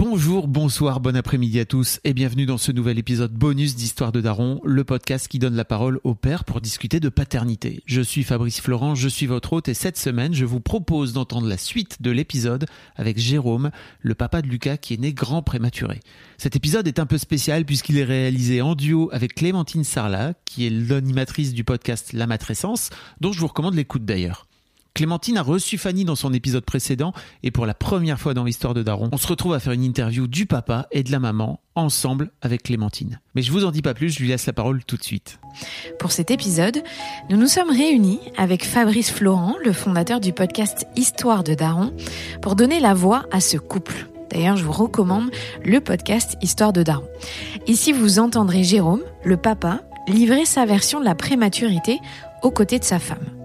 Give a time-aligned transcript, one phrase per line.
[0.00, 4.20] Bonjour, bonsoir, bon après-midi à tous et bienvenue dans ce nouvel épisode bonus d'Histoire de
[4.20, 7.82] Daron, le podcast qui donne la parole au père pour discuter de paternité.
[7.84, 11.48] Je suis Fabrice Florent, je suis votre hôte et cette semaine je vous propose d'entendre
[11.48, 15.98] la suite de l'épisode avec Jérôme, le papa de Lucas qui est né grand prématuré.
[16.36, 20.64] Cet épisode est un peu spécial puisqu'il est réalisé en duo avec Clémentine Sarlat, qui
[20.64, 22.90] est l'animatrice du podcast La Matrescence,
[23.20, 24.47] dont je vous recommande l'écoute d'ailleurs.
[24.98, 27.12] Clémentine a reçu Fanny dans son épisode précédent
[27.44, 29.84] et pour la première fois dans l'histoire de Daron, on se retrouve à faire une
[29.84, 33.20] interview du papa et de la maman ensemble avec Clémentine.
[33.36, 35.38] Mais je vous en dis pas plus, je lui laisse la parole tout de suite.
[36.00, 36.82] Pour cet épisode,
[37.30, 41.94] nous nous sommes réunis avec Fabrice Florent, le fondateur du podcast Histoire de Daron,
[42.42, 44.08] pour donner la voix à ce couple.
[44.32, 45.30] D'ailleurs, je vous recommande
[45.64, 47.06] le podcast Histoire de Daron.
[47.68, 52.00] Ici, vous entendrez Jérôme, le papa, livrer sa version de la prématurité
[52.42, 53.37] aux côtés de sa femme.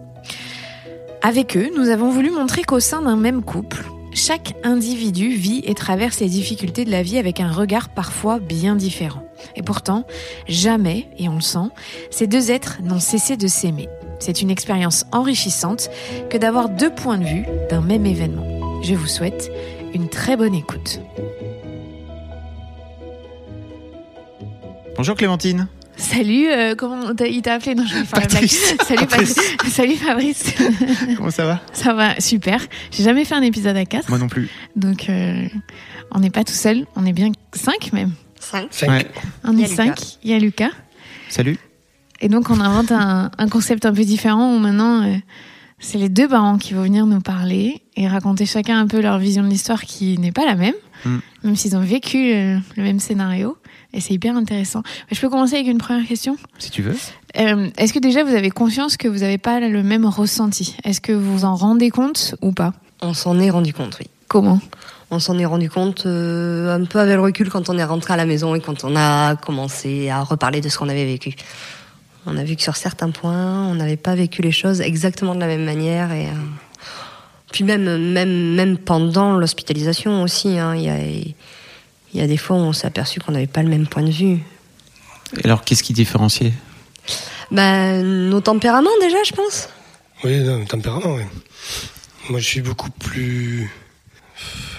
[1.26, 5.74] Avec eux, nous avons voulu montrer qu'au sein d'un même couple, chaque individu vit et
[5.74, 9.24] traverse les difficultés de la vie avec un regard parfois bien différent.
[9.56, 10.06] Et pourtant,
[10.50, 11.70] jamais, et on le sent,
[12.12, 13.88] ces deux êtres n'ont cessé de s'aimer.
[14.20, 15.90] C'est une expérience enrichissante
[16.30, 18.82] que d'avoir deux points de vue d'un même événement.
[18.82, 19.50] Je vous souhaite
[19.94, 21.00] une très bonne écoute.
[24.98, 25.70] Bonjour Clémentine.
[25.96, 27.76] Salut, euh, comment il t'a appelé?
[27.76, 28.42] Non, je vais faire la blague.
[28.42, 28.76] Patrice.
[28.86, 29.36] Salut, Patrice.
[29.70, 30.44] Salut Fabrice.
[31.18, 31.62] Comment ça va?
[31.72, 32.60] Ça va, super.
[32.92, 34.50] J'ai jamais fait un épisode à 4, Moi non plus.
[34.76, 35.46] donc euh,
[36.12, 38.12] on n'est pas tout seul, on est bien 5 même.
[38.40, 38.70] 5.
[38.90, 39.08] Ouais.
[39.44, 39.76] On est a Lucas.
[39.96, 40.72] 5, il y a Lucas.
[41.30, 41.58] Salut.
[42.22, 45.16] Et donc on invente un, un concept un peu différent où maintenant euh,
[45.80, 49.20] c'est les deux parents qui vont venir nous parler et raconter chacun un peu leur
[49.20, 50.74] vision de l'histoire qui n'est pas la même,
[51.06, 51.18] Mm.
[51.44, 53.58] même s'ils ont vécu euh, le même scénario.
[53.94, 54.82] Et c'est hyper intéressant.
[55.12, 56.38] Je peux commencer avec une première question?
[56.58, 56.96] Si tu veux.
[57.38, 60.76] Euh, Est-ce que déjà vous avez conscience que vous n'avez pas le même ressenti?
[60.84, 62.74] Est-ce que vous vous en rendez compte ou pas?
[63.02, 64.08] On s'en est rendu compte, oui.
[64.28, 64.60] Comment?
[65.12, 68.14] On s'en est rendu compte euh, un peu avec le recul quand on est rentré
[68.14, 71.36] à la maison et quand on a commencé à reparler de ce qu'on avait vécu.
[72.26, 75.40] On a vu que sur certains points, on n'avait pas vécu les choses exactement de
[75.40, 76.32] la même manière et euh,
[77.52, 80.98] puis même même même pendant l'hospitalisation aussi, hein, il y a
[82.14, 84.04] il y a des fois où on s'est aperçu qu'on n'avait pas le même point
[84.04, 84.40] de vue.
[85.38, 86.54] Et alors qu'est-ce qui différenciait?
[87.52, 89.70] Ben, nos tempéraments déjà, je pense.
[90.24, 91.24] Oui, le tempérament, oui.
[92.30, 93.70] Moi, je suis beaucoup plus.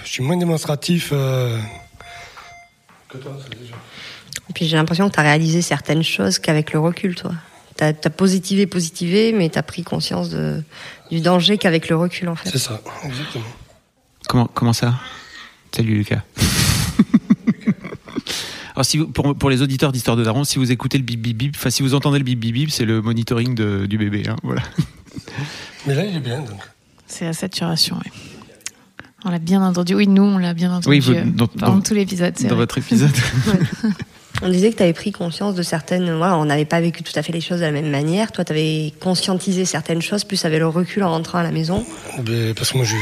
[0.03, 1.59] Je suis moins démonstratif euh,
[3.09, 3.75] que toi, ça, déjà.
[4.49, 7.33] Et puis j'ai l'impression que tu as réalisé certaines choses qu'avec le recul, toi.
[7.77, 10.63] Tu as, positivé, positivé, mais tu as pris conscience de,
[11.11, 12.49] du danger qu'avec le recul, en fait.
[12.49, 13.43] C'est ça, exactement.
[14.27, 14.95] Comment, comment ça?
[15.75, 16.21] Salut Lucas.
[18.75, 21.21] Alors si vous, pour, pour les auditeurs d'Histoire de Daron, si vous écoutez le bip
[21.21, 23.97] bip bip, enfin si vous entendez le bip bip bip, c'est le monitoring de- du
[23.97, 24.23] bébé.
[24.29, 24.61] hein, voilà.
[25.87, 26.59] Mais là, il est bien, donc.
[27.07, 28.11] C'est la saturation, oui.
[29.23, 29.95] On l'a bien entendu.
[29.95, 32.33] Oui, nous, on l'a bien entendu Oui, vous- euh, dans- dans- tout l'épisode.
[32.35, 32.63] c'est Dans vrai.
[32.63, 33.11] votre épisode.
[34.41, 36.13] On disait que tu avais pris conscience de certaines.
[36.17, 38.33] Voilà, on n'avais pas vécu tout à fait les choses de la même manière.
[38.33, 41.85] Toi, tu avais conscientisé certaines choses, plus avec le recul en rentrant à la maison.
[42.27, 42.97] Mais parce que moi, je.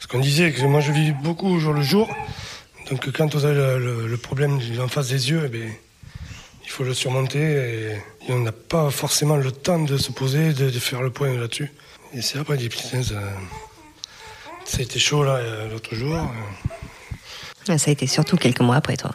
[0.00, 2.06] Ce qu'on disait, que moi, je vis beaucoup au jour le jour.
[2.90, 5.66] Donc, quand vous avez le, le- le problème en face des yeux, eh bien,
[6.64, 7.40] il faut le surmonter.
[7.40, 7.90] Et,
[8.28, 11.34] et on n'a pas forcément le temps de se poser, de, de faire le point
[11.36, 11.70] là-dessus.
[12.14, 13.20] Et c'est après, dit, putain, ça,
[14.64, 16.16] ça a été chaud, là, euh, l'autre jour.
[17.68, 19.10] Et Ça a été surtout quelques mois après, toi.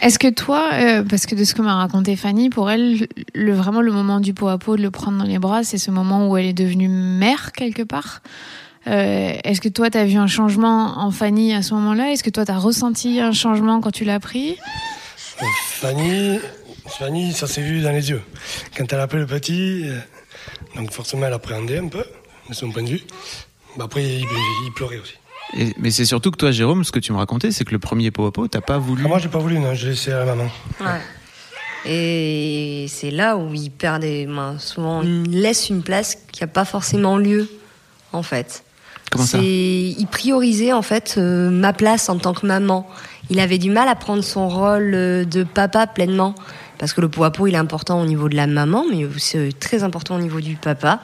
[0.00, 3.52] Est-ce que toi, euh, parce que de ce que m'a raconté Fanny, pour elle, le,
[3.54, 5.90] vraiment le moment du pot à pot, de le prendre dans les bras, c'est ce
[5.90, 8.22] moment où elle est devenue mère quelque part?
[8.86, 12.10] Euh, Est-ce que toi, tu as vu un changement en Fanny à ce moment-là?
[12.12, 14.56] Est-ce que toi, tu as ressenti un changement quand tu l'as pris
[15.42, 16.38] Euh, Fanny,
[16.86, 18.22] Fanny, ça s'est vu dans les yeux.
[18.76, 19.98] Quand elle a appelé le petit, euh,
[20.76, 22.04] donc forcément elle appréhendait un peu,
[22.48, 23.02] de son point de vue.
[23.76, 24.20] Bah après, il,
[24.66, 25.14] il pleurait aussi.
[25.56, 27.78] Et- mais c'est surtout que toi, Jérôme, ce que tu me racontais, c'est que le
[27.78, 29.02] premier pot à pot, t'as pas voulu.
[29.04, 30.48] Ah, moi, j'ai pas voulu, non, j'ai laissé à la maman.
[31.86, 34.58] Et c'est là où il perd des mains.
[34.58, 37.48] Souvent, il laisse une place qui n'a pas forcément lieu,
[38.12, 38.64] en fait.
[39.14, 42.86] Comment Il priorisait, en fait, euh, ma place en tant que maman.
[43.30, 46.34] Il avait du mal à prendre son rôle euh, de papa pleinement.
[46.78, 49.06] Parce que le pot à pot, il est important au niveau de la maman, mais
[49.18, 51.00] c'est très important au niveau du papa.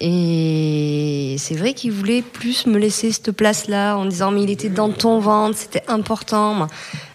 [0.00, 4.68] Et c'est vrai qu'il voulait plus me laisser cette place-là en disant mais il était
[4.68, 6.68] dans ton ventre, c'était important.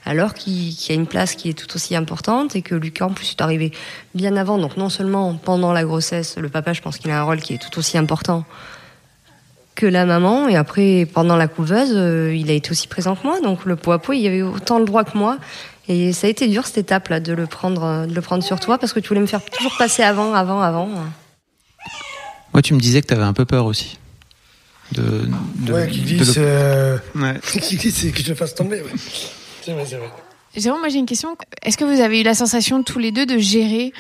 [0.06, 3.12] Alors qu'il y a une place qui est tout aussi importante et que Lucas en
[3.12, 3.72] plus est arrivé
[4.16, 4.58] bien avant.
[4.58, 7.54] Donc non seulement pendant la grossesse, le papa je pense qu'il a un rôle qui
[7.54, 8.44] est tout aussi important
[9.76, 10.48] que la maman.
[10.48, 13.40] Et après pendant la couveuse, euh, il a été aussi présent que moi.
[13.42, 15.38] Donc le poids à poids, il y avait autant le droit que moi.
[15.88, 18.78] Et ça a été dur cette étape-là de le prendre, de le prendre sur toi
[18.78, 20.90] parce que tu voulais me faire toujours passer avant, avant, avant.
[22.54, 23.98] Moi, tu me disais que tu avais un peu peur aussi.
[24.92, 26.98] De, de, ouais, qui glisse, euh...
[27.16, 27.40] ouais.
[27.62, 28.82] qui glisse et que je le fasse tomber.
[28.82, 28.92] Ouais.
[29.62, 30.10] C'est vrai, c'est vrai.
[30.56, 31.36] Jérôme, moi j'ai une question.
[31.64, 33.92] Est-ce que vous avez eu la sensation tous les deux de gérer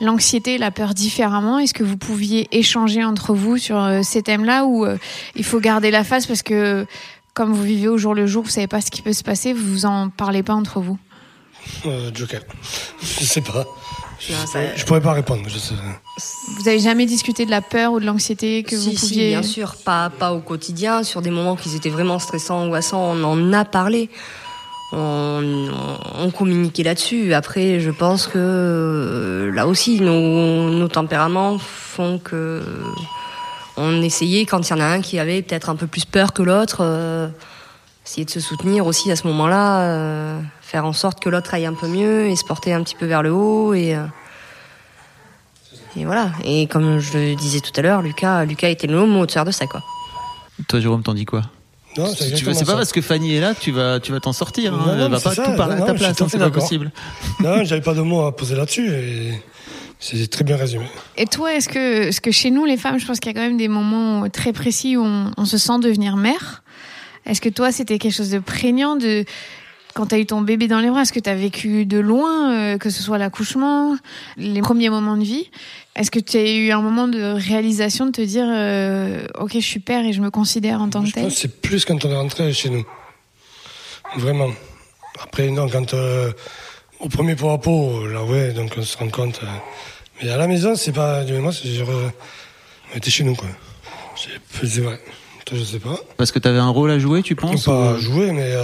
[0.00, 1.58] l'anxiété et la peur différemment?
[1.58, 4.96] Est-ce que vous pouviez échanger entre vous sur euh, ces thèmes-là ou euh,
[5.36, 6.86] il faut garder la face parce que
[7.34, 9.52] comme vous vivez au jour le jour, vous savez pas ce qui peut se passer,
[9.52, 10.98] vous vous en parlez pas entre vous?
[11.84, 12.40] Euh, Joker,
[13.02, 13.66] je sais pas.
[14.18, 14.74] Je, non, ça...
[14.74, 15.42] je pourrais pas répondre.
[15.46, 15.74] Je sais.
[16.58, 19.28] Vous avez jamais discuté de la peur ou de l'anxiété que si, vous pouviez si,
[19.28, 21.02] bien sûr, pas pas au quotidien.
[21.02, 24.08] Sur des moments qui étaient vraiment stressants, angoissants, on en a parlé.
[24.92, 27.34] On, communiquait là-dessus.
[27.34, 32.62] Après, je pense que euh, là aussi, nos, tempéraments font que
[33.76, 36.32] on essayait quand il y en a un qui avait peut-être un peu plus peur
[36.32, 37.28] que l'autre, euh,
[38.04, 39.80] essayer de se soutenir aussi à ce moment-là.
[39.82, 42.94] Euh, faire en sorte que l'autre aille un peu mieux et se porter un petit
[42.94, 44.04] peu vers le haut et euh,
[45.96, 49.46] et voilà et comme je le disais tout à l'heure Lucas Lucas était le moteur
[49.46, 49.82] de ça quoi
[50.68, 51.42] toi Jérôme t'en dis quoi?
[51.98, 54.74] Non, c'est pas parce que Fanny est là que tu vas, tu vas t'en sortir.
[54.74, 54.92] Hein.
[54.92, 56.90] Elle va pas ça, tout parler à ta place, hein, c'est pas possible.
[57.40, 59.32] Non, j'avais pas de mots à poser là-dessus et
[60.00, 60.86] c'est très bien résumé.
[61.16, 63.38] Et toi, est-ce que, est-ce que chez nous, les femmes, je pense qu'il y a
[63.38, 66.62] quand même des moments très précis où on, on se sent devenir mère?
[67.26, 69.24] Est-ce que toi, c'était quelque chose de prégnant de
[69.98, 71.98] quand tu as eu ton bébé dans les bras, est-ce que tu as vécu de
[71.98, 73.96] loin, euh, que ce soit l'accouchement,
[74.36, 75.50] les premiers moments de vie?
[75.96, 79.58] Est-ce que tu as eu un moment de réalisation de te dire euh, Ok, je
[79.58, 81.84] suis père et je me considère en tant que tel Je pense que c'est plus
[81.84, 82.86] quand on est rentré chez nous.
[84.16, 84.50] Vraiment.
[85.20, 85.92] Après, non, quand.
[85.94, 86.30] Euh,
[87.00, 89.40] au premier pot à pot, là, ouais, donc on se rend compte.
[90.22, 91.24] mais à la maison, c'est pas.
[91.24, 91.90] Moi, c'est genre.
[92.94, 93.48] on était chez nous, quoi.
[94.14, 95.00] C'est vrai.
[95.50, 95.98] Je sais pas.
[96.16, 98.54] Parce que tu avais un rôle à jouer, tu penses Pas à jouer, mais.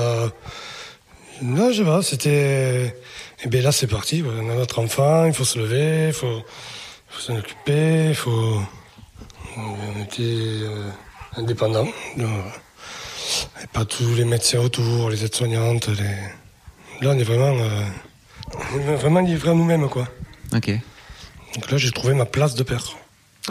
[1.45, 2.87] Non, je sais pas, c'était.
[2.87, 2.93] Et
[3.45, 4.25] eh bien là, c'est parti.
[4.27, 6.43] On a notre enfant, il faut se lever, il faut,
[7.07, 8.63] faut s'en occuper, il faut.
[9.59, 10.89] On était euh,
[11.37, 11.87] indépendants.
[12.17, 15.89] Et pas tous les médecins autour, les aides-soignantes.
[15.89, 17.05] Les...
[17.07, 17.55] Là, on est vraiment.
[17.59, 17.83] Euh...
[18.73, 20.09] On est vraiment livrés à nous-mêmes, quoi.
[20.55, 20.71] Ok.
[21.57, 22.97] Donc là, j'ai trouvé ma place de père.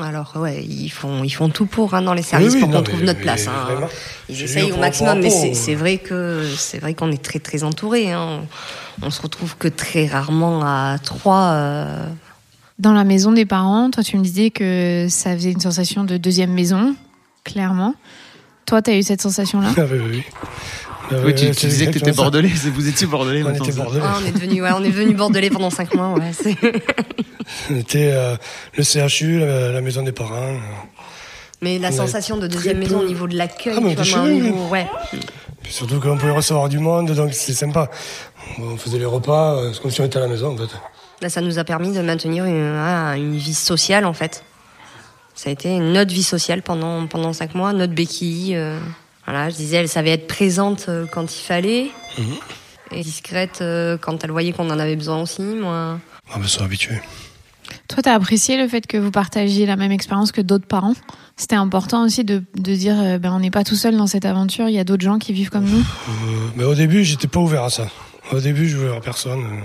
[0.01, 3.03] Alors ouais, ils font ils font tout pour hein, dans les services pour qu'on trouve
[3.03, 3.47] notre place.
[3.47, 3.87] Hein.
[4.27, 8.11] Ils essayent au maximum, mais c'est vrai que c'est vrai qu'on est très très entouré.
[8.11, 8.41] Hein.
[9.03, 11.51] On, se retrouve que très rarement à trois.
[11.53, 12.07] Euh...
[12.79, 16.17] Dans la maison des parents, toi tu me disais que ça faisait une sensation de
[16.17, 16.95] deuxième maison,
[17.43, 17.93] clairement.
[18.65, 19.71] Toi, tu as eu cette sensation-là?
[19.77, 20.23] Ah, Oui, oui.
[21.13, 23.43] Ah, oui, tu, tu disais que tu étais bordelais, vous étiez bordelais.
[23.43, 24.03] On était bordelais.
[24.05, 26.09] Ah, on est devenu, ouais, on est devenu bordelais pendant cinq mois.
[26.09, 26.31] Ouais,
[27.67, 28.35] C'était euh,
[28.77, 30.57] le CHU, la, maison des parents.
[31.61, 34.87] Mais la sensation de deuxième maison au niveau de l'accueil, ah, tu vois, niveau, ouais.
[35.69, 37.89] surtout qu'on pouvait recevoir du monde, donc c'est sympa.
[38.59, 40.75] On faisait les repas, euh, c'est comme si on était à la maison, en fait.
[41.21, 42.75] Là, ça nous a permis de maintenir une,
[43.17, 44.43] une vie sociale, en fait.
[45.35, 48.55] Ça a été notre vie sociale pendant, pendant cinq mois, notre béquille.
[48.55, 48.77] Euh,
[49.25, 51.91] voilà, je disais, elle savait être présente quand il fallait.
[52.17, 52.35] Mhm.
[52.91, 53.63] Et discrète
[54.01, 55.99] quand elle voyait qu'on en avait besoin aussi, moi.
[56.31, 56.99] Ah, ben, sont habitués.
[57.87, 60.93] Toi, tu as apprécié le fait que vous partagiez la même expérience que d'autres parents?
[61.35, 64.25] C'était important aussi de, de dire euh, ben, on n'est pas tout seul dans cette
[64.25, 67.27] aventure, il y a d'autres gens qui vivent comme nous euh, mais Au début, j'étais
[67.27, 67.87] pas ouvert à ça.
[68.31, 69.61] Au début, je voulais à personne.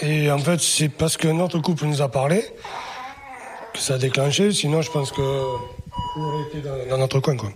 [0.00, 2.44] Et en fait, c'est parce que notre couple nous a parlé
[3.74, 4.50] que ça a déclenché.
[4.52, 5.22] Sinon, je pense que
[6.16, 7.36] on aurait été dans, dans notre coin.
[7.36, 7.50] Quoi.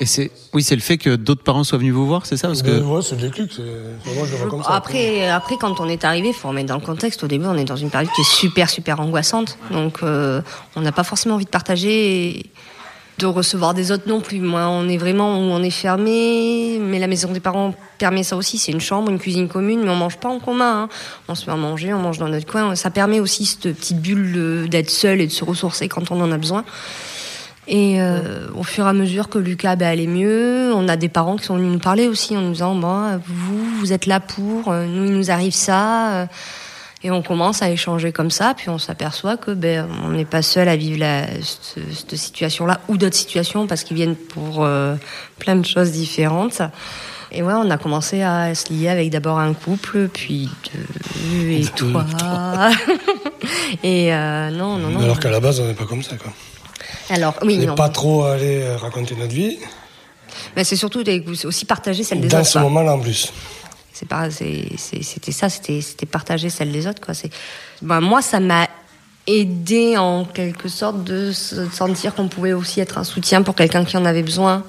[0.00, 2.48] Et c'est oui, c'est le fait que d'autres parents soient venus vous voir, c'est ça
[2.48, 3.58] parce que euh, ouais, c'est le déclic.
[3.58, 4.72] Moi, je comme ça.
[4.72, 7.22] Après, après, quand on est arrivé, faut remettre dans le contexte.
[7.22, 9.56] Au début, on est dans une période qui est super, super angoissante.
[9.70, 10.42] Donc, euh,
[10.74, 12.38] on n'a pas forcément envie de partager.
[12.38, 12.46] Et
[13.18, 14.40] de recevoir des autres non plus.
[14.40, 18.36] Moi, on est vraiment où on est fermé, mais la maison des parents permet ça
[18.36, 18.58] aussi.
[18.58, 20.82] C'est une chambre, une cuisine commune, mais on mange pas en commun.
[20.82, 20.88] Hein.
[21.28, 22.74] On se fait à manger, on mange dans notre coin.
[22.74, 26.32] Ça permet aussi cette petite bulle d'être seul et de se ressourcer quand on en
[26.32, 26.64] a besoin.
[27.66, 31.08] Et euh, au fur et à mesure que Lucas ben, allait mieux, on a des
[31.08, 34.20] parents qui sont venus nous parler aussi en nous disant bon, vous, vous êtes là
[34.20, 36.28] pour, euh, nous, il nous arrive ça.
[37.04, 37.08] Euh.
[37.08, 40.42] Et on commence à échanger comme ça, puis on s'aperçoit que ben on n'est pas
[40.42, 44.66] seul à vivre la, cette, cette situation-là ou d'autres situations parce qu'ils viennent pour
[45.38, 46.62] plein de choses différentes.
[47.36, 51.64] Et ouais, on a commencé à se lier avec d'abord un couple, puis deux et
[51.74, 52.04] trois.
[53.82, 55.00] Et euh, non, non, non.
[55.00, 56.32] Alors qu'à la base, on n'est pas comme ça, quoi.
[57.10, 59.58] Alors, oui, On n'est pas trop allé euh, raconter notre vie.
[60.56, 61.02] Mais c'est surtout
[61.44, 62.46] aussi partager celle des Dans autres.
[62.46, 62.62] ce quoi.
[62.62, 63.32] moment-là, en plus.
[63.94, 67.14] C'est pas, c'était ça, c'était, c'était partager celle des autres, quoi.
[67.14, 67.30] C'est,
[67.80, 68.68] ben, moi, ça m'a
[69.28, 73.84] aidé en quelque sorte de se sentir qu'on pouvait aussi être un soutien pour quelqu'un
[73.84, 74.64] qui en avait besoin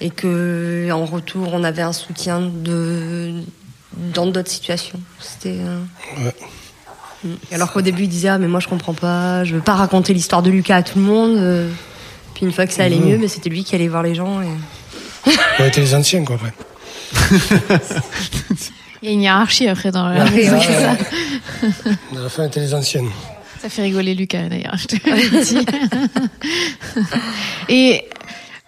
[0.00, 3.34] et que en retour, on avait un soutien de
[4.14, 5.00] dans d'autres situations.
[5.18, 5.58] C'était.
[5.58, 5.80] euh,
[6.24, 6.34] Ouais.
[7.52, 10.14] Alors qu'au début, il disait ah mais moi je comprends pas, je veux pas raconter
[10.14, 11.36] l'histoire de Lucas à tout le monde.
[11.36, 11.68] euh.
[12.34, 14.40] Puis une fois que ça allait mieux, mais c'était lui qui allait voir les gens.
[14.40, 14.46] Et...
[15.58, 16.54] On était les anciens, quoi, après.
[19.02, 20.90] Il y a une hiérarchie après dans la maison, ouais, ça.
[20.90, 23.08] À la fin, on était les anciennes.
[23.62, 24.96] Ça fait rigoler Lucas d'ailleurs, je te.
[27.68, 28.04] Et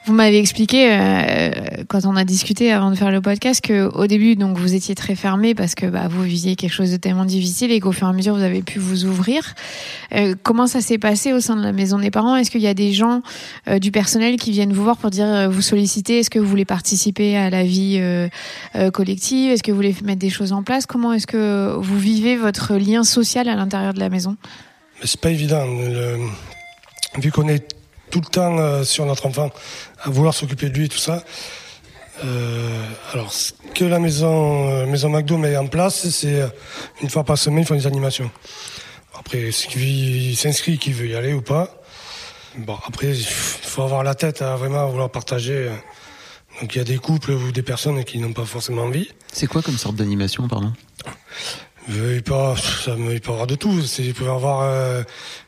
[0.05, 1.51] vous m'avez expliqué euh,
[1.89, 4.95] quand on a discuté avant de faire le podcast que au début donc vous étiez
[4.97, 8.09] très fermé parce que bah, vous viviez quelque chose de tellement difficile et qu'au fur
[8.09, 9.55] et à mesure vous avez pu vous ouvrir.
[10.15, 12.35] Euh, comment ça s'est passé au sein de la maison des parents?
[12.37, 13.23] Est-ce qu'il y a des gens
[13.69, 16.49] euh, du personnel qui viennent vous voir pour dire euh, vous solliciter Est-ce que vous
[16.49, 18.29] voulez participer à la vie euh,
[18.75, 19.53] euh, collective?
[19.53, 20.85] Est-ce que vous voulez mettre des choses en place?
[20.87, 24.37] Comment est-ce que vous vivez votre lien social à l'intérieur de la maison?
[25.01, 25.65] Mais c'est pas évident.
[25.65, 26.19] Le-
[27.21, 27.67] Vu qu'on est
[28.13, 29.51] tout le temps euh, sur notre enfant,
[30.03, 31.25] à vouloir s'occuper de lui et tout ça.
[32.25, 36.43] euh, alors, ce que la maison, euh, maison McDo met en place, c'est
[37.01, 38.31] une fois par semaine, ils font des animations.
[39.19, 41.83] Après, qui s'inscrit, qui veut y aller ou pas.
[42.59, 45.71] Bon, après, il faut avoir la tête à vraiment vouloir partager.
[46.61, 49.09] Donc, il y a des couples ou des personnes qui n'ont pas forcément envie.
[49.33, 50.73] C'est quoi comme sorte d'animation, pardon?
[51.89, 53.83] Il peut, avoir, ça, il peut y avoir de tout.
[53.83, 55.03] C'est- Il peut y avoir euh,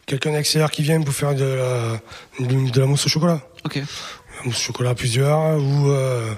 [0.06, 3.40] quelqu'un d'extérieur qui vient pour faire de la, de, de la mousse au chocolat.
[3.64, 3.76] Ok.
[3.76, 6.34] La mousse au chocolat à plusieurs, ou euh,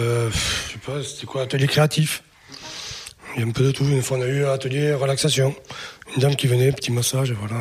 [0.00, 2.22] euh, je sais pas, c'était quoi, atelier créatif.
[3.36, 3.84] Il y a un peu de tout.
[3.84, 5.54] Une fois, on a eu un atelier relaxation.
[6.16, 7.56] Une dame qui venait, petit massage, et voilà.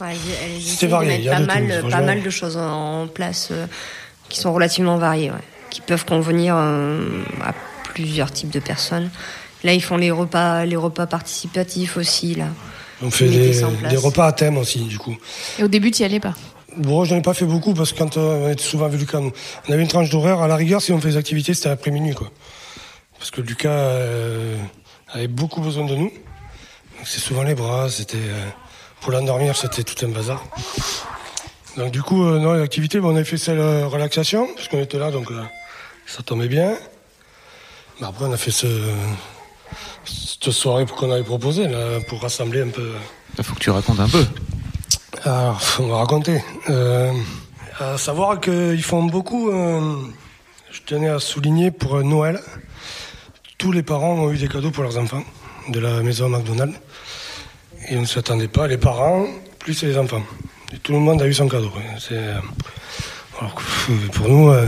[0.00, 0.16] Ouais,
[0.60, 2.06] C'était varié, il y a pas, de mal, tout, pas franchement.
[2.06, 3.66] mal de choses en place euh,
[4.28, 5.36] qui sont relativement variées, ouais,
[5.70, 7.52] qui peuvent convenir euh, à
[7.92, 9.10] plusieurs types de personnes.
[9.64, 12.34] Là, ils font les repas, les repas participatifs aussi.
[12.34, 12.46] Là.
[13.02, 15.16] On fait des, repas à thème aussi, du coup.
[15.58, 16.34] Et au début, tu n'y allais pas
[16.76, 19.20] Bon, j'en ai pas fait beaucoup parce que quand euh, on était souvent avec Lucas,
[19.20, 19.32] nous,
[19.68, 20.40] on avait une tranche d'horaire.
[20.40, 22.30] À la rigueur, si on faisait des activités, c'était après minuit, quoi.
[23.18, 24.56] Parce que Lucas euh,
[25.12, 26.10] avait beaucoup besoin de nous.
[26.10, 28.48] Donc c'est souvent les bras, c'était euh,
[29.02, 30.42] pour l'endormir, c'était tout un bazar.
[31.76, 34.68] Donc du coup, euh, non, les activités, bon, on avait fait celle euh, relaxation parce
[34.68, 35.42] qu'on était là, donc euh,
[36.06, 36.76] ça tombait bien.
[38.00, 38.66] Mais après, on a fait ce,
[40.04, 42.92] cette soirée qu'on avait proposée là, pour rassembler un peu.
[43.38, 44.24] Il faut que tu racontes un peu.
[45.24, 46.42] Alors, on va raconter.
[46.68, 47.12] Euh,
[47.80, 49.96] à savoir qu'ils font beaucoup, euh,
[50.70, 52.40] je tenais à souligner pour Noël,
[53.58, 55.22] tous les parents ont eu des cadeaux pour leurs enfants
[55.68, 56.76] de la maison McDonald's.
[57.88, 59.26] Et on ne s'y attendait pas, les parents
[59.62, 60.22] plus les enfants.
[60.74, 61.70] Et tout le monde a eu son cadeau.
[61.98, 62.38] C'est, euh,
[63.38, 63.62] alors que,
[64.12, 64.66] pour nous, euh,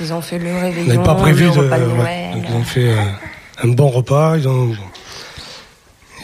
[0.00, 1.50] Ils ont fait le on réveillon, n'avait pas prévu de.
[1.50, 1.94] repas de ouais.
[1.96, 2.32] Noël.
[2.34, 3.02] Donc, ils ont fait euh,
[3.62, 4.36] un bon repas.
[4.36, 4.74] Ils ont...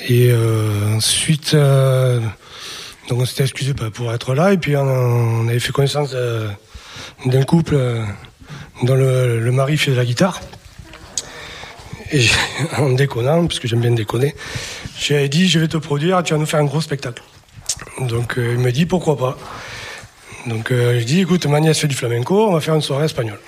[0.09, 2.21] Et euh, ensuite, euh,
[3.09, 4.53] donc on s'était excusé pour être là.
[4.53, 6.49] Et puis on, avait fait connaissance euh,
[7.27, 8.05] d'un couple euh,
[8.83, 10.41] dont le, mari fait de la guitare.
[12.11, 12.27] Et
[12.79, 14.35] en déconnant, parce que j'aime bien déconner,
[14.99, 17.23] j'ai dit je vais te produire, tu vas nous faire un gros spectacle.
[18.01, 19.39] Donc il me dit pourquoi pas.
[20.47, 23.05] Donc euh, je dis écoute, ma nièce fait du flamenco, on va faire une soirée
[23.05, 23.41] espagnole.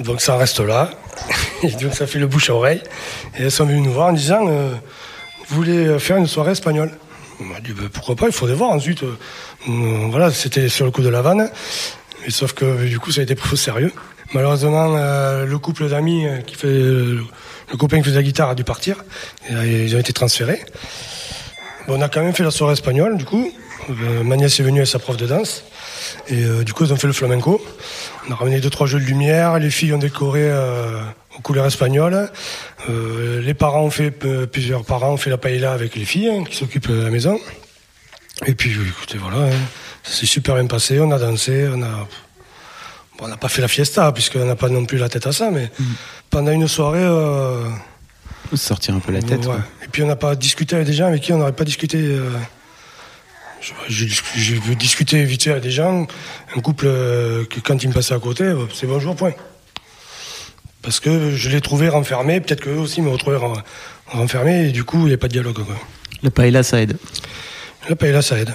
[0.00, 0.90] Donc ça reste là.
[1.62, 2.82] Et donc ça fait le bouche à oreille.
[3.38, 4.72] Et elles sont venues nous voir en disant euh,
[5.48, 6.90] Vous voulez faire une soirée espagnole?
[7.40, 8.70] On m'a dit Bah, Pourquoi pas, il faudrait voir.
[8.70, 9.16] Ensuite, euh,
[9.68, 11.50] euh, voilà, c'était sur le coup de la vanne.
[12.28, 13.92] Sauf que du coup, ça a été pris sérieux.
[14.32, 16.68] Malheureusement, euh, le couple d'amis euh, qui fait.
[16.68, 17.24] le
[17.78, 19.04] copain qui faisait la guitare a dû partir.
[19.48, 20.60] Et, euh, ils ont été transférés.
[21.86, 23.50] Bon, on a quand même fait la soirée espagnole, du coup.
[23.90, 25.64] Euh, ma nièce est venue avec sa prof de danse.
[26.28, 27.64] Et euh, du coup, ils ont fait le flamenco.
[28.28, 29.58] On a ramené deux, trois jeux de lumière.
[29.58, 31.00] Les filles ont décoré euh,
[31.36, 32.30] aux couleurs espagnoles.
[32.88, 36.44] Euh, les parents ont fait, plusieurs parents ont fait la paella avec les filles hein,
[36.44, 37.38] qui s'occupent de la maison.
[38.46, 39.46] Et puis, écoutez, voilà.
[39.46, 39.56] hein,
[40.02, 40.98] ça s'est super bien passé.
[41.00, 41.68] On a dansé.
[41.72, 42.06] On a.
[43.16, 45.32] Bon, on n'a pas fait la fiesta, puisqu'on n'a pas non plus la tête à
[45.32, 45.70] ça, mais
[46.30, 47.06] pendant une soirée.
[48.54, 49.40] sortir un peu la tête.
[49.40, 49.44] Ouais.
[49.46, 49.60] quoi.
[49.84, 52.16] Et puis on n'a pas discuté avec des gens avec qui on n'aurait pas discuté.
[53.64, 53.72] Je-
[54.06, 56.06] J'ai j'ai vu discuter vite fait avec des gens,
[56.56, 59.32] un couple euh, que quand ils me passaient à côté, euh, c'est bonjour, point.
[60.82, 63.62] Parce que je l'ai trouvé renfermé, peut-être qu'eux aussi me retrouvaient ren-
[64.06, 65.64] renfermé, et du coup, il n'y a pas de dialogue.
[65.64, 65.76] Quoi.
[66.22, 66.96] Le paella, ça aide.
[67.88, 68.54] Le paella, ça aide.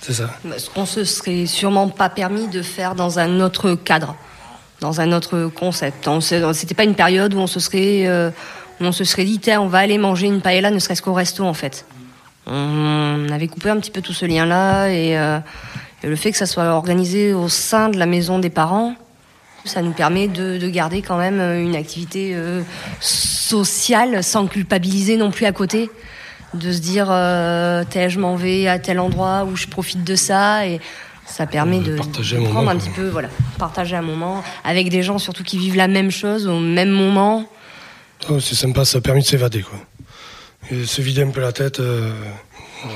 [0.00, 0.30] C'est ça.
[0.56, 4.16] Ce qu'on se serait sûrement pas permis de faire dans un autre cadre,
[4.80, 6.08] dans un autre concept?
[6.20, 8.30] C'était pas une période où on se serait, euh,
[8.80, 11.12] où on se serait dit, Tiens, on va aller manger une paella, ne serait-ce qu'au
[11.12, 11.84] resto en fait.
[12.48, 15.38] On avait coupé un petit peu tout ce lien-là et, euh,
[16.02, 18.94] et le fait que ça soit organisé au sein de la maison des parents,
[19.64, 22.62] ça nous permet de, de garder quand même une activité euh,
[23.00, 25.90] sociale sans culpabiliser non plus à côté.
[26.54, 30.16] De se dire, euh, tel, je m'en vais à tel endroit où je profite de
[30.16, 30.80] ça et
[31.26, 33.28] ça permet De partager de un prendre moment, un petit peu, voilà,
[33.58, 37.44] partager un moment avec des gens surtout qui vivent la même chose au même moment.
[38.30, 39.78] Oh, c'est sympa, ça a permis de s'évader, quoi.
[40.70, 42.12] Et se vider un peu la tête euh,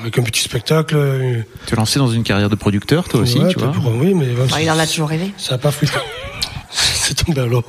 [0.00, 0.94] avec un petit spectacle.
[0.96, 3.72] euh, Tu es lancé dans une carrière de producteur, toi aussi, ouais, tu vois.
[3.72, 5.32] pour- Oui, mais bon, Enfin, il en a toujours rêvé.
[5.38, 5.94] ça n'a pas fruité.
[6.70, 7.64] c'est tombé à l'eau.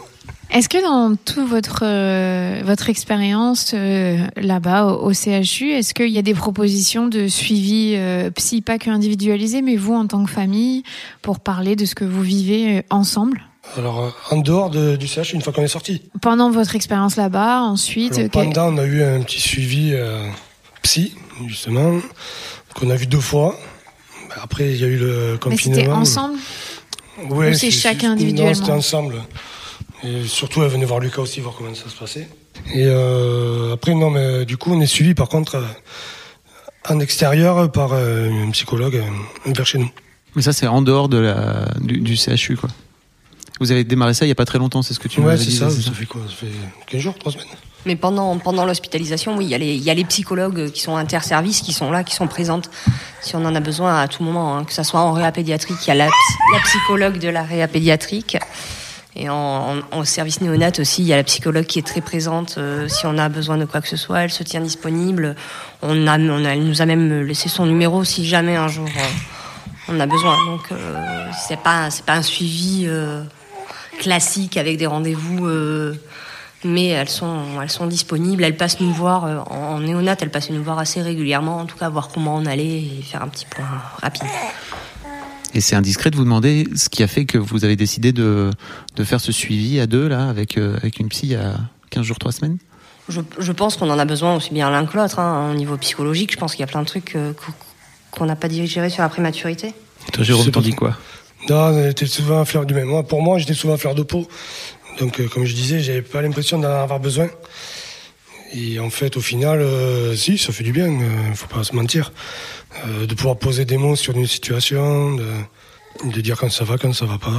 [0.51, 6.09] Est-ce que dans toute votre, euh, votre expérience euh, là-bas au, au CHU, est-ce qu'il
[6.09, 10.23] y a des propositions de suivi euh, psy, pas que individualisé, mais vous en tant
[10.23, 10.83] que famille,
[11.23, 13.41] pour parler de ce que vous vivez ensemble?
[13.77, 16.01] Alors, en dehors de- du CH, une fois qu'on est sorti.
[16.21, 20.27] Pendant votre expérience là-bas, ensuite Alors, pendant, on a eu un petit suivi euh,
[20.83, 21.15] psy,
[21.47, 21.99] justement,
[22.75, 23.57] qu'on a vu deux fois.
[24.41, 25.75] Après, il y a eu le Mais confinement.
[25.77, 26.37] c'était ensemble
[27.29, 29.15] Ouais, Ou c'est chacun individuellement Non, c'était ensemble.
[30.03, 32.27] Et surtout, elle venait voir Lucas aussi, voir comment ça se passait.
[32.73, 35.63] Et euh, après, non, mais du coup, on est suivi, par contre, euh,
[36.89, 39.89] en extérieur par euh, un psychologue euh, vers chez nous.
[40.35, 42.69] Mais ça, c'est en dehors de la, du, du CHU, quoi.
[43.59, 45.25] Vous avez démarré ça il y a pas très longtemps, c'est ce que tu ouais,
[45.27, 45.57] m'avais c'est dit.
[45.57, 46.21] ça, c'est ça fait quoi?
[46.27, 46.51] Ça fait
[46.87, 47.45] 15 jours, 3 semaines
[47.85, 50.81] Mais pendant, pendant l'hospitalisation, oui, il y, a les, il y a les psychologues qui
[50.81, 52.69] sont interservices, qui sont là, qui sont présentes,
[53.21, 55.77] si on en a besoin à tout moment, hein, que ça soit en réa pédiatrique,
[55.85, 58.37] il y a la, psy- la psychologue de la réa pédiatrique.
[59.15, 62.01] Et en, en, en service néonat aussi, il y a la psychologue qui est très
[62.01, 62.55] présente.
[62.57, 65.35] euh, si on a besoin de quoi que ce soit, elle se tient disponible.
[65.83, 68.87] On a, on a, elle nous a même laissé son numéro si jamais un jour
[68.87, 70.35] euh, on a besoin.
[70.47, 72.87] Donc euh, c'est pas, c'est pas un suivi
[73.97, 75.45] euh, classique avec des rendez-vous.
[75.47, 75.93] euh,
[76.65, 78.41] mais elles sont, elles sont disponibles.
[78.43, 81.65] Elles passent nous voir euh, en, en néonat, elles passent nous voir assez régulièrement, en
[81.65, 83.65] tout cas voir comment on allait et faire un petit point
[84.01, 84.23] rapide.
[85.53, 88.49] Et c'est indiscret de vous demander ce qui a fait que vous avez décidé de,
[88.95, 91.55] de faire ce suivi à deux, là, avec, euh, avec une psy a
[91.89, 92.57] 15 jours, 3 semaines?
[93.09, 95.75] Je, je pense qu'on en a besoin aussi bien l'un que l'autre, hein, au niveau
[95.77, 96.31] psychologique.
[96.31, 97.51] Je pense qu'il y a plein de trucs euh, qu'o-
[98.11, 99.73] qu'on n'a pas digéré sur la prématurité.
[100.13, 100.95] Toi, Jérôme, t'en dis quoi?
[101.49, 102.87] Non, j'étais souvent à fleur du même.
[102.87, 104.27] Moi, pour moi, j'étais souvent à fleur de peau.
[104.99, 107.27] Donc, euh, comme je disais, j'avais pas l'impression d'en avoir besoin.
[108.53, 111.75] Et en fait, au final, euh, si, ça fait du bien, euh, faut pas se
[111.75, 112.11] mentir.
[112.85, 115.25] Euh, de pouvoir poser des mots sur une situation, de,
[116.11, 117.33] de dire quand ça va, quand ça va pas,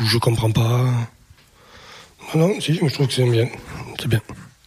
[0.00, 0.84] ou je comprends pas.
[2.34, 3.48] Non, non, si, je trouve que c'est bien.
[4.00, 4.20] C'est bien.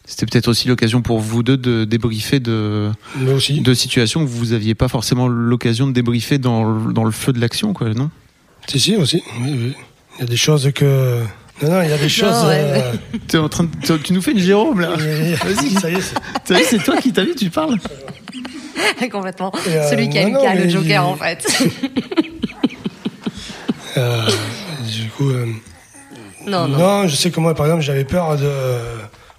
[0.06, 2.92] C'était peut-être aussi l'occasion pour vous deux de débriefer de,
[3.74, 7.94] situations que vous aviez pas forcément l'occasion de débriefer dans le feu de l'action, quoi,
[7.94, 8.10] non?
[8.68, 9.22] Si, si, aussi.
[9.40, 9.76] Oui, oui.
[10.16, 11.20] Il y a des choses que.
[11.62, 12.44] Non, non, il y a des choses.
[12.46, 12.92] ouais, euh,
[13.28, 16.62] T'es en train de- tu- nous fais une Jérôme, là Vas-y, ça y est.
[16.64, 17.78] c'est- toi qui t'as vu, tu parles
[19.10, 19.52] Complètement.
[19.68, 21.46] Euh, Celui qui a non, Lucas, le Joker, il- en fait.
[23.96, 24.26] Euh,
[24.90, 25.46] du coup, euh,
[26.46, 26.78] non, non.
[26.78, 28.50] non, je sais que moi, par exemple, j'avais peur de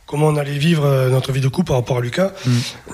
[0.06, 2.32] comment on allait vivre notre vie de couple par rapport à Lucas.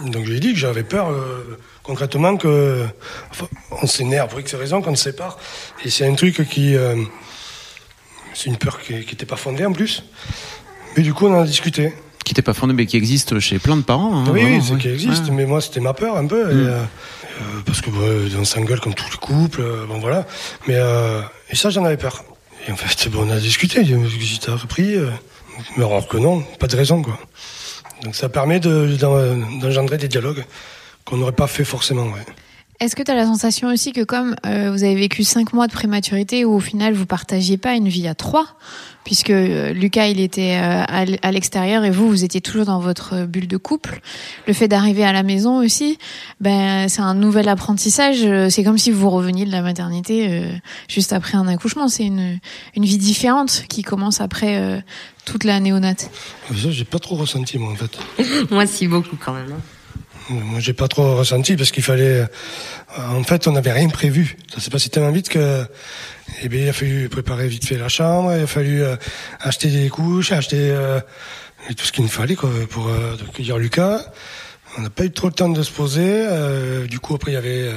[0.05, 2.85] Donc, je lui ai dit que j'avais peur euh, concrètement que
[3.31, 3.47] enfin,
[3.81, 5.37] on s'énerve pour X raisons, qu'on se sépare.
[5.85, 6.95] Et c'est un truc qui, euh,
[8.33, 10.03] c'est une peur qui n'était pas fondée en plus.
[10.95, 11.93] Mais du coup, on en a discuté.
[12.23, 14.15] Qui n'était pas fondé, mais qui existe chez plein de parents.
[14.15, 14.79] hein, oui, vraiment, oui, c'est ouais.
[14.79, 15.25] qui existe.
[15.25, 15.31] Ouais.
[15.31, 16.41] Mais moi, c'était ma peur un peu.
[16.51, 17.89] et, euh, euh, parce que
[18.37, 19.63] on s'engueule comme tous les couples.
[19.87, 20.25] bon, voilà.
[20.67, 22.23] Mais euh, et ça, j'en avais peur.
[22.67, 23.83] Et en fait, bon, on a discuté.
[23.85, 24.95] Si t'as repris.
[25.77, 27.17] mais alors que non, pas de raison, quoi.
[28.03, 30.43] Donc ça permet de- d'en- d'engendrer des dialogues
[31.05, 32.03] qu'on n'aurait pas fait forcément.
[32.03, 32.25] Ouais.
[32.79, 35.67] Est-ce que tu as la sensation aussi que comme euh, vous avez vécu cinq mois
[35.67, 38.47] de prématurité où au final vous partagiez pas une vie à trois,
[39.03, 43.27] puisque euh, Lucas il était euh, à l'extérieur et vous vous étiez toujours dans votre
[43.27, 44.01] bulle de couple,
[44.47, 45.99] le fait d'arriver à la maison aussi,
[46.39, 48.25] ben c'est un nouvel apprentissage.
[48.49, 50.51] C'est comme si vous reveniez de la maternité euh,
[50.87, 51.87] juste après un accouchement.
[51.87, 52.39] C'est une
[52.75, 54.81] une vie différente qui commence après euh,
[55.25, 56.09] toute la néonate.
[56.49, 57.95] Ça, j'ai pas trop ressenti, moi, en fait.
[58.49, 59.51] Moi, si beaucoup quand même.
[59.51, 59.61] hein.
[60.29, 62.21] Moi, j'ai pas trop ressenti parce qu'il fallait.
[62.21, 62.27] euh,
[62.97, 64.37] en fait, on n'avait rien prévu.
[64.53, 65.65] Ça s'est passé tellement vite que.
[66.43, 68.95] Eh bien, il a fallu préparer vite fait la chambre, il a fallu euh,
[69.41, 70.99] acheter des couches, acheter euh,
[71.75, 74.01] tout ce qu'il nous fallait quoi, pour euh, accueillir Lucas.
[74.77, 76.25] On n'a pas eu trop le temps de se poser.
[76.29, 77.73] euh, du coup, après, il y avait euh,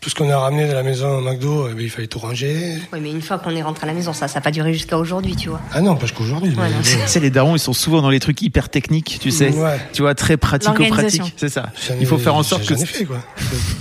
[0.00, 2.18] tout ce qu'on a ramené de la maison au McDo, eh ben, il fallait tout
[2.18, 2.78] ranger.
[2.92, 4.96] Oui, mais une fois qu'on est rentré à la maison, ça n'a pas duré jusqu'à
[4.96, 5.60] aujourd'hui, tu vois.
[5.72, 6.54] Ah non, parce qu'aujourd'hui.
[6.82, 9.50] Tu sais, les darons, ils sont souvent dans les trucs hyper techniques, tu sais.
[9.50, 9.78] Ouais.
[9.92, 11.34] Tu vois, très pratico-pratique.
[11.36, 11.70] C'est ça.
[12.00, 12.74] Il faut faire en sorte que.
[12.74, 13.18] Fait, quoi.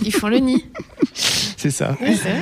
[0.03, 0.65] Ils font le nid.
[1.13, 1.95] C'est ça.
[2.01, 2.36] Oui, c'est.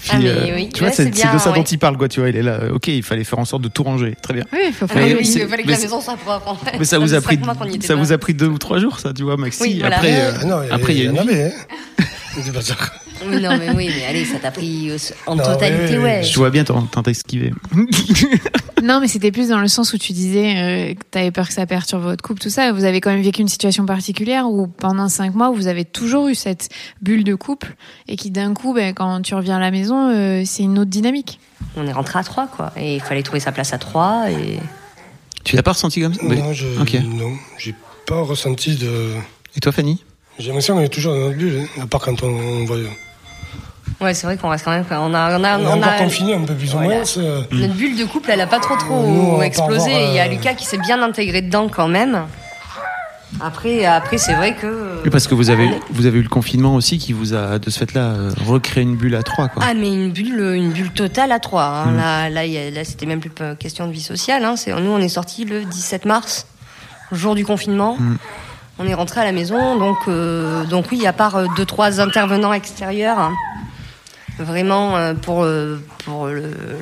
[0.00, 0.70] Puis, Ah, mais euh, oui.
[0.72, 1.62] Tu vois, Ouais, c'est de ça dont ouais.
[1.62, 2.08] il parle, quoi.
[2.08, 2.58] Tu vois, il est là.
[2.62, 4.14] euh, Ok, il fallait faire en sorte de tout ranger.
[4.22, 4.44] Très bien.
[4.52, 6.48] Oui, il faut faire oui, il fallait que mais la maison soit propre.
[6.48, 6.78] en fait.
[6.78, 7.38] Mais ça vous a pris,
[7.80, 9.62] ça vous a pris deux ou trois jours, ça, tu vois, Maxi.
[9.62, 9.96] Oui, voilà.
[9.96, 11.50] Après, euh, Ah non, il y après, il y a en une hein.
[12.60, 12.74] Ça.
[13.30, 16.22] Non, mais oui, mais allez, ça t'a pris euh, en Non, totalité, oui, ouais.
[16.22, 17.50] Je vois bien, t'en t'en t'as esquivé.
[18.82, 20.54] Non, mais c'était plus dans le sens où tu disais
[20.90, 22.72] euh, que tu avais peur que ça perturbe votre couple, tout ça.
[22.72, 26.28] Vous avez quand même vécu une situation particulière où pendant cinq mois, vous avez toujours
[26.28, 26.68] eu cette
[27.00, 27.74] bulle de couple
[28.06, 30.90] et qui d'un coup, ben, quand tu reviens à la maison, euh, c'est une autre
[30.90, 31.38] dynamique.
[31.76, 32.72] On est rentré à trois, quoi.
[32.76, 34.30] Et il fallait trouver sa place à trois.
[34.30, 34.58] Et...
[35.44, 36.38] Tu l'as pas ressenti comme ça Oui.
[36.38, 36.94] Non, je, Ok.
[37.04, 37.74] non, j'ai
[38.06, 39.12] pas ressenti de.
[39.56, 40.02] Et toi, Fanny
[40.38, 42.76] J'ai l'impression qu'on est toujours dans notre bulle, hein, à part quand on, on voit.
[44.00, 44.84] Ouais, c'est vrai qu'on reste quand même.
[44.90, 46.96] On a, on a, On encore a- confiné un peu plus ou Voilà.
[46.96, 47.44] moins.
[47.52, 49.90] Notre bulle de couple, elle a pas trop trop Nous, explosé.
[49.90, 52.26] Il y a euh, Lucas qui s'est bien intégré dedans quand même.
[53.40, 55.02] Après, après c'est vrai que.
[55.04, 57.68] Oui, parce que vous avez, vous avez eu le confinement aussi qui vous a, de
[57.70, 59.62] ce fait-là, euh, recréé une bulle à trois, quoi.
[59.66, 61.64] Ah, mais une bulle, une bulle totale à trois.
[61.64, 61.92] hein.
[61.92, 61.96] Mm.
[61.96, 64.44] Là, là, il y a- là, c'était même plus question de vie sociale.
[64.44, 64.56] Hein.
[64.56, 66.46] C'est, nous, on est sortis le 17 mars,
[67.12, 67.96] jour du confinement.
[67.98, 68.16] Mm.
[68.78, 72.00] On est rentré à la maison, donc, euh, donc oui, à part euh, deux, trois
[72.00, 73.32] intervenants extérieurs, hein,
[74.38, 76.28] vraiment euh, pour, euh, pour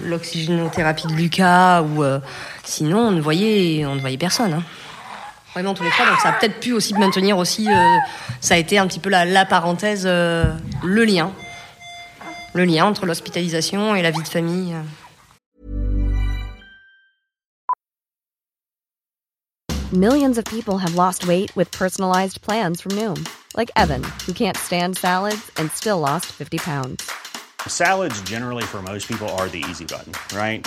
[0.05, 2.19] l'oxygénothérapie de Lucas, ou euh,
[2.65, 4.61] sinon, on ne voyait, on ne voyait personne.
[5.55, 7.97] Vraiment tous les trois, donc ça a peut-être pu aussi maintenir aussi, euh,
[8.41, 10.45] ça a été un petit peu la, la parenthèse, euh,
[10.83, 11.33] le lien
[12.55, 14.75] le lien entre l'hospitalisation et la vie de famille.
[19.93, 24.57] Millions of people have lost weight with personalized plans from Noom, like Evan, who can't
[24.57, 27.11] stand salads and still lost 50 pounds.
[27.69, 30.67] Salads, generally, for most people, are the easy button, right?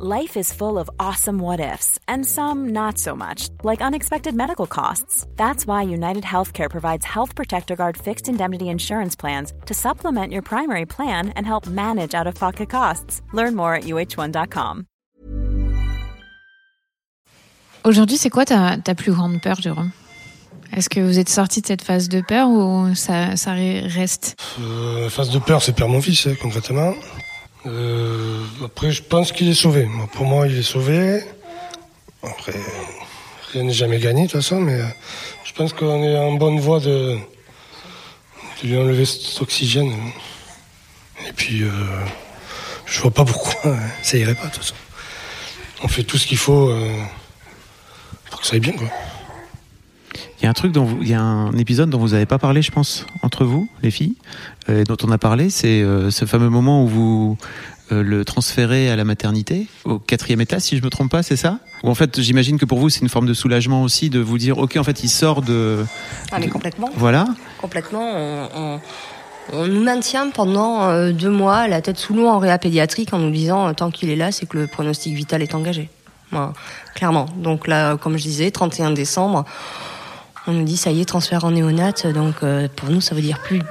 [0.00, 4.66] Life is full of awesome what ifs, and some not so much, like unexpected medical
[4.66, 5.24] costs.
[5.36, 10.42] That's why United Healthcare provides Health Protector Guard fixed indemnity insurance plans to supplement your
[10.42, 13.22] primary plan and help manage out of pocket costs.
[13.32, 14.86] Learn more at uh1.com.
[17.84, 19.92] Aujourd'hui, c'est quoi ta, ta plus grande peur, Jérôme
[20.72, 25.08] Est-ce que vous êtes sorti de cette phase de peur ou ça, ça reste euh,
[25.08, 26.94] phase de peur, c'est perdre mon fils, concrètement.
[27.66, 28.33] Euh,
[28.64, 29.88] après, je pense qu'il est sauvé.
[30.12, 31.22] Pour moi, il est sauvé.
[32.22, 32.54] Après,
[33.52, 34.86] rien n'est jamais gagné, de toute façon, mais euh,
[35.44, 37.18] je pense qu'on est en bonne voie de,
[38.62, 39.92] de lui enlever cet oxygène.
[41.28, 41.70] Et puis, euh,
[42.86, 44.74] je vois pas pourquoi hein, ça irait pas, de toute façon.
[45.82, 47.02] On fait tout ce qu'il faut euh,
[48.30, 48.88] pour que ça aille bien, quoi.
[50.44, 52.26] Il y a un truc dont vous, il y a un épisode dont vous n'avez
[52.26, 54.14] pas parlé, je pense, entre vous, les filles,
[54.68, 57.38] euh, dont on a parlé, c'est euh, ce fameux moment où vous
[57.92, 61.36] euh, le transférez à la maternité, au quatrième étage, si je me trompe pas, c'est
[61.36, 61.60] ça?
[61.82, 64.36] Ou en fait, j'imagine que pour vous, c'est une forme de soulagement aussi de vous
[64.36, 65.82] dire, ok, en fait, il sort de,
[66.30, 66.90] Ah, mais complètement.
[66.94, 67.24] voilà.
[67.62, 68.02] Complètement.
[68.14, 68.80] On, on-
[69.54, 73.30] on nous maintient pendant deux mois la tête sous l'eau en réa pédiatrique en nous
[73.30, 75.88] disant tant qu'il est là, c'est que le pronostic vital est engagé.
[76.30, 76.52] Voilà,
[76.94, 77.26] clairement.
[77.36, 79.44] Donc là, comme je disais, 31 décembre,
[80.46, 81.92] on nous dit ça y est, transfert en néonat.
[82.14, 83.64] Donc euh, pour nous, ça veut dire plus de,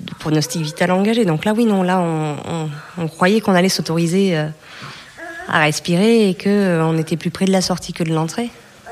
[0.00, 1.24] de pronostic vital engagé.
[1.24, 4.46] Donc là, oui, non, là, on, on- on croyait qu'on allait s'autoriser euh,
[5.48, 8.50] à respirer et que euh, on était plus près de la sortie que de l'entrée.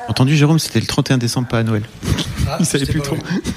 [0.08, 1.82] Entendu, Jérôme, c'était le 31 décembre, pas à Noël.
[2.48, 3.16] Ah, Il savait plus trop.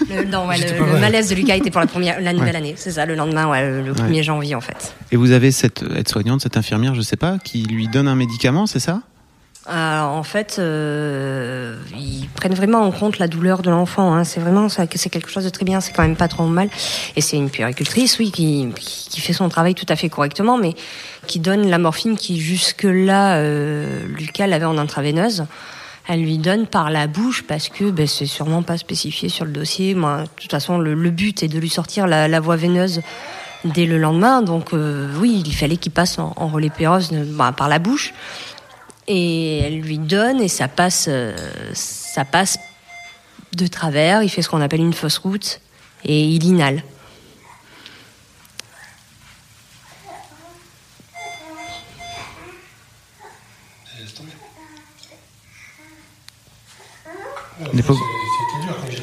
[0.09, 0.99] Le, non, ouais, J'étais le- pas le vrai.
[1.01, 2.75] malaise de Lucas était pour la première, la nouvelle année.
[2.77, 4.93] C'est ça, le lendemain, ouais, le, le 1er janvier en fait.
[5.11, 8.67] Et vous avez cette aide-soignante, cette infirmière, je sais pas, qui lui donne un médicament,
[8.67, 9.01] c'est ça?
[9.65, 14.13] Alors, en fait, euh, ils prennent vraiment en compte la douleur de l'enfant.
[14.13, 14.25] Hein.
[14.25, 15.79] C'est vraiment ça, c'est quelque chose de très bien.
[15.79, 16.69] C'est quand même pas trop mal.
[17.15, 20.73] Et c'est une puéricultrice, oui, qui, qui fait son travail tout à fait correctement, mais
[21.27, 25.45] qui donne la morphine qui jusque là, euh, Lucas l'avait en intraveineuse.
[26.09, 29.51] Elle lui donne par la bouche parce que ben, c'est sûrement pas spécifié sur le
[29.51, 29.95] dossier.
[29.95, 33.01] Moi, de toute façon, le, le but est de lui sortir la, la voie veineuse
[33.63, 34.41] dès le lendemain.
[34.41, 38.13] Donc euh, oui, il fallait qu'il passe en, en relais péros bah, par la bouche
[39.07, 41.35] et elle lui donne et ça passe, euh,
[41.73, 42.57] ça passe
[43.55, 44.23] de travers.
[44.23, 45.61] Il fait ce qu'on appelle une fausse route
[46.03, 46.83] et il inhale.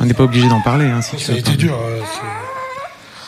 [0.01, 0.87] On n'est pas obligé d'en parler.
[0.87, 1.77] Hein, si ça a été dur.
[1.81, 2.01] Euh,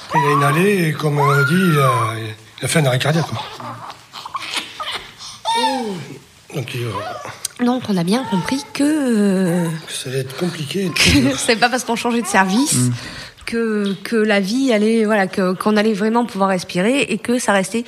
[0.06, 2.14] Après, il a une allée et comme on a dit, il a,
[2.60, 3.26] il a fait un arrêt cardiaque.
[3.26, 3.42] Quoi.
[6.54, 10.90] Donc, euh, Donc on a bien compris que, euh, que ça allait être compliqué.
[10.94, 12.92] que c'est pas parce qu'on changeait de service Mm.
[13.46, 17.52] que, que la vie allait, voilà, que, qu'on allait vraiment pouvoir respirer et que ça
[17.52, 17.84] restait.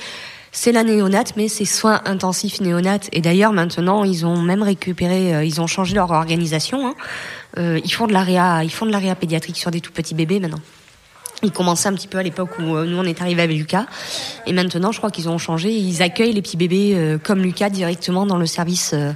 [0.51, 3.09] C'est la néonate, mais c'est soins intensifs néonate.
[3.11, 6.87] Et d'ailleurs, maintenant, ils ont même récupéré, euh, ils ont changé leur organisation.
[6.87, 6.93] hein.
[7.57, 10.39] Euh, ils font de l'area, ils font de l'area pédiatrique sur des tout petits bébés
[10.39, 10.59] maintenant.
[11.45, 13.85] Ils commençaient un petit peu à l'époque où euh, nous on est arrivé avec Lucas,
[14.45, 15.71] et maintenant je crois qu'ils ont changé.
[15.71, 19.13] Ils accueillent les petits bébés euh, comme Lucas directement dans le service euh,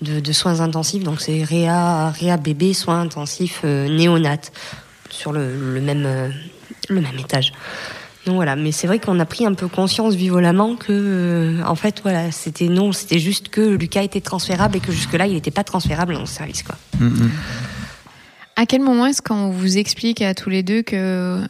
[0.00, 1.02] de, soins intensifs.
[1.02, 4.36] Donc c'est réa, réa bébé soins intensifs euh, néonat
[5.10, 5.46] sur le,
[5.80, 6.32] même
[6.88, 7.52] le même étage.
[8.26, 12.00] Donc voilà, mais c'est vrai qu'on a pris un peu conscience violemment que en fait
[12.02, 15.50] voilà, c'était non, c'était juste que Lucas était transférable et que jusque là il n'était
[15.50, 16.76] pas transférable le service quoi.
[17.00, 17.30] Mm, mm.
[18.56, 21.40] À quel moment est-ce qu'on vous explique à tous les deux que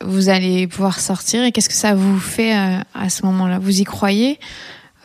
[0.00, 3.58] vous allez pouvoir sortir et qu'est-ce que ça vous fait à, à ce moment-là?
[3.58, 4.38] Vous y croyez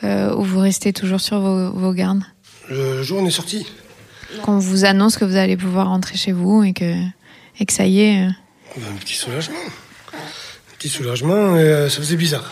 [0.03, 2.21] euh, ou vous restez toujours sur vos, vos gardes?
[2.69, 3.65] Le jour où on est sorti,
[4.43, 6.93] Qu'on vous annonce que vous allez pouvoir rentrer chez vous et que,
[7.59, 8.27] et que ça y est.
[8.27, 8.29] euh,
[8.77, 9.55] un petit soulagement.
[10.13, 12.51] Un petit soulagement, et euh, ça faisait bizarre.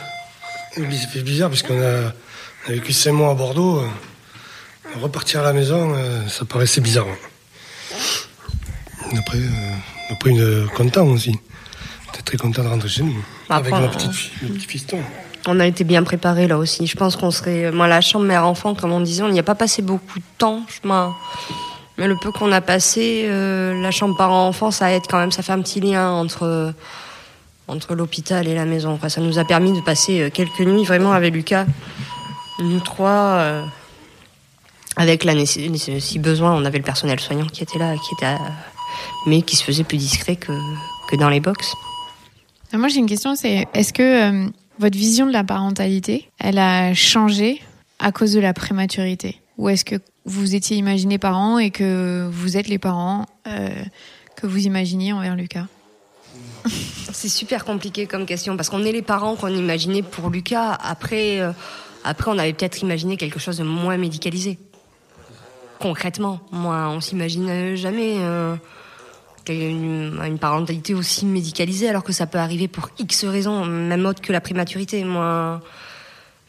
[0.76, 2.12] Ça fait bizarre parce qu'on a,
[2.68, 3.80] on a vécu cinq mois à Bordeaux.
[3.80, 3.88] euh,
[5.02, 7.06] repartir à la maison, euh, ça paraissait bizarre.
[9.18, 9.74] Après, euh,
[10.10, 11.34] après une, content aussi.
[12.08, 13.16] J'étais très content de rentrer chez nous.
[13.50, 15.00] Après, avec ma petite fille, mon petit fiston.
[15.48, 16.86] On a été bien préparés là aussi.
[16.88, 17.72] Je pense qu'on serait.
[17.72, 20.62] Moi, la chambre mère-enfant, comme on disait, on n'y a pas passé beaucoup de temps.
[20.68, 20.88] Je
[21.98, 25.32] Mais le peu qu'on a passé, euh, la chambre parent-enfant, ça aide quand même.
[25.32, 26.74] Ça fait un petit lien entre,
[27.68, 28.98] entre l'hôpital et la maison.
[28.98, 29.10] quoi.
[29.10, 31.66] Ça nous a permis de passer euh, quelques nuits vraiment avec Lucas.
[32.60, 33.64] Nous trois, euh,
[34.96, 38.26] avec la nécess- si besoin, on avait le personnel soignant qui était là, qui était
[38.28, 38.38] à-
[39.28, 40.52] mais qui se faisait plus discret que,
[41.10, 41.74] que dans les box.
[42.74, 44.50] Ah, Moi, j'ai une question, c'est est-ce que euh,
[44.80, 47.62] votre vision de la parentalité, elle a changé
[48.00, 49.40] à cause de la prématurité?
[49.58, 53.70] Ou est-ce que vous étiez imaginé parent et que vous êtes les parents euh,
[54.36, 55.66] que vous imaginiez envers Lucas?
[57.14, 60.74] C'est super compliqué comme question parce qu'on est les parents qu'on imaginait pour Lucas.
[60.82, 61.52] Après, euh,
[62.04, 64.58] après on avait peut-être imaginé quelque chose de moins médicalisé.
[65.80, 68.56] Concrètement, moi, on s'imagine jamais euh,
[69.50, 74.22] une, une parentalité aussi médicalisée alors que ça peut arriver pour X raisons, même autre
[74.22, 75.04] que la prématurité.
[75.04, 75.62] Moi,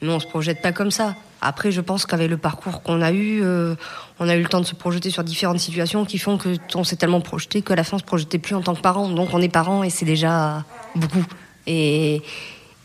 [0.03, 1.15] nous, on se projette pas comme ça.
[1.41, 3.75] Après, je pense qu'avec le parcours qu'on a eu, euh,
[4.21, 6.85] on a eu le temps de se projeter sur différentes situations qui font que on
[6.85, 9.09] s'est tellement projeté qu'à la fin, on se projetait plus en tant que parent.
[9.09, 11.25] Donc, on est parent et c'est déjà beaucoup.
[11.67, 12.23] Et,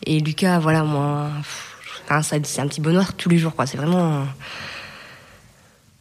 [0.06, 1.28] et Lucas, voilà, moi,
[2.22, 3.66] c'est un petit bonheur tous les jours, quoi.
[3.66, 4.24] C'est vraiment.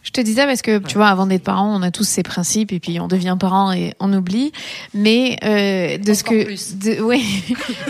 [0.08, 2.24] Je te dis ça parce que, tu vois, avant d'être parent, on a tous ces
[2.24, 4.54] principes et puis on devient parent et on oublie.
[4.94, 7.20] Mais euh, de ce que, de, ouais,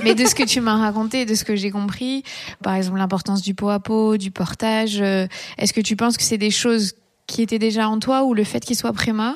[0.04, 2.24] mais de ce que tu m'as raconté, de ce que j'ai compris,
[2.64, 5.28] par exemple l'importance du pot à pot, du portage, euh,
[5.60, 6.96] est-ce que tu penses que c'est des choses
[7.28, 9.36] qui étaient déjà en toi ou le fait qu'il soit préma,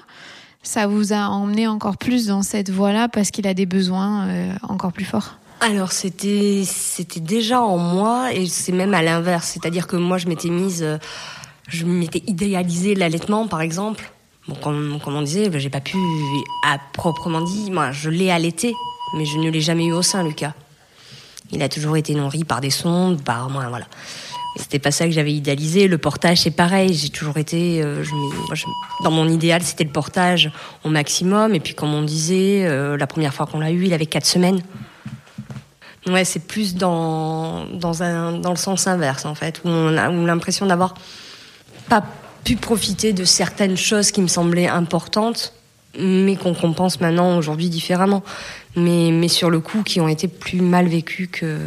[0.63, 4.53] ça vous a emmené encore plus dans cette voie-là parce qu'il a des besoins euh,
[4.67, 5.37] encore plus forts?
[5.59, 10.27] Alors c'était c'était déjà en moi et c'est même à l'inverse, c'est-à-dire que moi je
[10.27, 10.97] m'étais mise, euh,
[11.67, 14.11] je m'étais idéalisé l'allaitement par exemple.
[14.61, 15.97] Comme, on disait, j'ai pas pu
[16.67, 18.73] à proprement dit, moi je l'ai allaité,
[19.15, 20.53] mais je ne l'ai jamais eu au sein, Lucas.
[21.51, 23.85] Il a toujours été nourri par des sondes, par moi, voilà.
[24.57, 25.87] C'était pas ça que j'avais idéalisé.
[25.87, 26.93] Le portage, c'est pareil.
[26.93, 28.03] J'ai toujours été, euh,
[29.03, 30.51] dans mon idéal, c'était le portage
[30.83, 31.55] au maximum.
[31.55, 34.25] Et puis, comme on disait, euh, la première fois qu'on l'a eu, il avait quatre
[34.25, 34.61] semaines.
[36.07, 37.93] Ouais, c'est plus dans, dans,
[38.39, 40.95] dans le sens inverse, en fait, où on a l'impression d'avoir
[41.91, 42.05] pas
[42.45, 45.53] pu profiter de certaines choses qui me semblaient importantes,
[45.99, 48.23] mais qu'on compense maintenant, aujourd'hui, différemment.
[48.77, 51.57] Mais, mais sur le coup, qui ont été plus mal vécues que.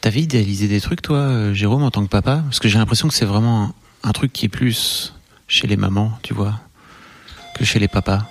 [0.00, 2.42] T'avais idéalisé des trucs, toi, euh, Jérôme, en tant que papa?
[2.44, 5.14] Parce que j'ai l'impression que c'est vraiment un, un truc qui est plus
[5.46, 6.54] chez les mamans, tu vois,
[7.56, 8.22] que chez les papas.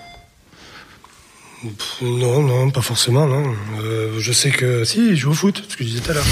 [2.01, 3.56] Non, non, pas forcément, non.
[3.80, 6.15] Euh, je sais que si, je joue au foot, ce que je disais tout à
[6.15, 6.25] l'heure.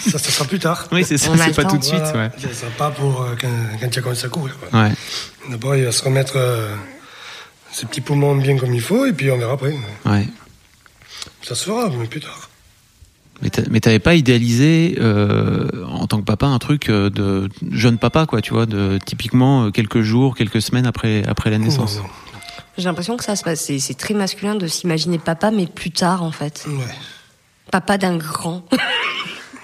[0.00, 0.86] Ça, ça sera plus tard.
[0.92, 2.28] Oui, c'est ça, c'est pas tout de suite, Voilà.
[2.28, 2.30] ouais.
[2.40, 3.48] Ça sera pas pour euh, quand,
[3.80, 4.56] quand il commencé à courir.
[4.72, 4.92] Ouais.
[5.50, 6.74] D'abord, il va se remettre euh,
[7.72, 9.74] ses petits poumons bien comme il faut, et puis on verra après.
[10.06, 10.28] ouais.
[11.42, 12.48] Ça se fera, mais plus tard.
[13.42, 17.48] Mais t'a- Mais t'avais pas idéalisé euh, en tant que papa un truc euh, de
[17.72, 21.96] jeune papa, quoi, tu vois, de typiquement quelques jours, quelques semaines après après la naissance?
[21.96, 22.08] Non, non.
[22.78, 23.60] J'ai l'impression que ça se passe.
[23.60, 26.64] C'est c'est très masculin de s'imaginer papa, mais plus tard, en fait.
[26.68, 26.74] Ouais.
[27.70, 28.64] Papa d'un grand.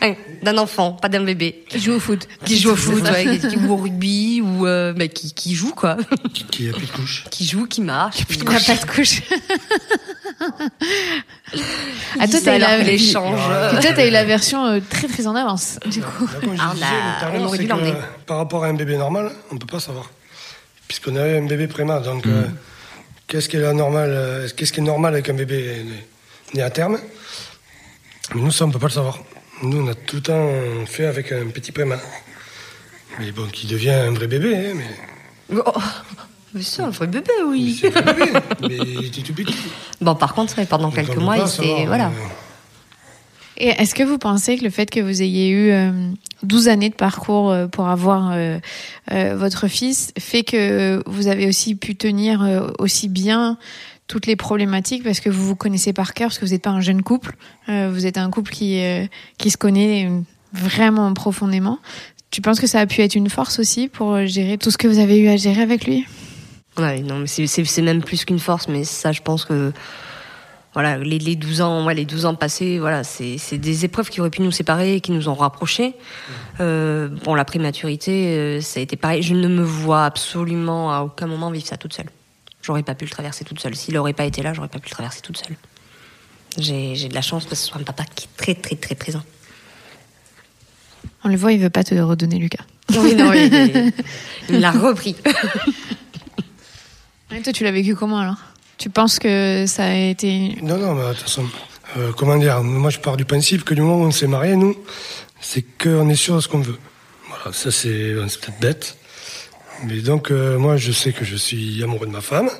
[0.02, 1.64] Ouais, d'un enfant, pas d'un bébé.
[1.68, 2.26] Qui joue au foot.
[2.44, 5.74] Qui joue au foot, ouais, qui joue au rugby ou euh, bah, qui, qui joue
[5.74, 5.96] quoi.
[6.32, 7.24] Qui, qui a plus de couche.
[7.30, 8.24] Qui joue, qui marche.
[8.26, 9.20] Qui n'a pas de couche.
[12.18, 13.40] Ah, toi, t'as eu alors la- l'échange.
[13.76, 16.26] Et toi, t'as eu la version euh, très très en avance, du coup.
[16.26, 17.92] Là, comme je Ah, on disais, a- aurait dû l'emmener.
[18.26, 20.10] Par rapport à un bébé normal, on ne peut pas savoir.
[20.88, 22.00] Puisqu'on avait un bébé prémat.
[22.00, 22.44] Donc, euh,
[23.26, 26.04] qu'est-ce qui est la normale, euh, Qu'est-ce qui est normal avec un bébé né,
[26.54, 26.98] né à terme?
[28.34, 29.18] Mais nous, ça, on ne peut pas le savoir.
[29.62, 30.48] Nous, on a tout le temps
[30.86, 31.98] fait avec un petit prémat.
[33.18, 35.58] Mais bon, qui devient un vrai bébé, hein, mais.
[35.66, 35.72] Oh,
[36.54, 37.78] mais c'est un vrai bébé, oui.
[37.80, 38.30] C'est un bébé,
[38.62, 39.54] mais il était tout petit.
[40.00, 41.86] Bon, par contre, ouais, pendant quelques mois, pas il s'est.
[41.86, 42.06] Voilà.
[42.06, 42.10] euh,
[43.58, 45.90] Et est-ce que vous pensez que le fait que vous ayez eu euh,
[46.44, 48.58] 12 années de parcours euh, pour avoir euh,
[49.12, 53.58] euh, votre fils fait que vous avez aussi pu tenir euh, aussi bien
[54.10, 56.70] toutes les problématiques parce que vous vous connaissez par cœur, parce que vous n'êtes pas
[56.70, 57.36] un jeune couple,
[57.68, 59.06] euh, vous êtes un couple qui, euh,
[59.38, 60.20] qui se connaît euh,
[60.52, 61.78] vraiment profondément.
[62.32, 64.78] Tu penses que ça a pu être une force aussi pour euh, gérer tout ce
[64.78, 66.04] que vous avez eu à gérer avec lui?
[66.76, 69.72] Ouais, non, mais c'est- c'est c'est même plus qu'une force, mais ça, je pense que.
[70.72, 74.08] Voilà, les, les 12 ans, ouais, les 12 ans passés, voilà, c'est c'est des épreuves
[74.08, 75.94] qui auraient pu nous séparer et qui nous ont rapprochés.
[76.60, 79.20] Euh, bon, la prématurité, euh, ça a été pareil.
[79.22, 82.06] Je ne me vois absolument à aucun moment vivre ça toute seule.
[82.62, 83.74] J'aurais pas pu le traverser toute seule.
[83.74, 85.56] S'il aurait pas été là, j'aurais pas pu le traverser toute seule.
[86.58, 88.76] J'ai j'ai de la chance parce que ce soit un papa qui est très, très,
[88.76, 89.22] très présent.
[91.24, 92.64] On le voit, il veut pas te redonner Lucas.
[92.96, 93.94] Oui, non, il, est-
[94.48, 95.16] il l'a repris.
[97.34, 98.36] Et toi, tu l'as vécu comment alors?
[98.78, 101.44] Tu penses que ça a été Non, non, mais de toute façon,
[101.96, 104.56] euh, comment dire, moi je pars du principe que du moment où on s'est marié,
[104.56, 104.74] nous,
[105.40, 106.78] c'est qu'on est sûr de ce qu'on veut.
[107.28, 108.96] Voilà, ça c'est c'est peut-être bête.
[109.84, 112.50] Mais donc, euh, moi je sais que je suis amoureux de ma femme,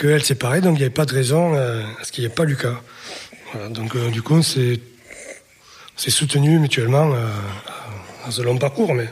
[0.00, 2.26] qu'elle s'est pareille, donc il n'y avait pas de raison euh, à ce qu'il n'y
[2.26, 2.80] ait pas Lucas.
[3.52, 4.80] Voilà, donc euh, du coup, c'est
[5.96, 7.26] soutenu mutuellement euh,
[8.26, 9.08] dans un long parcours, mais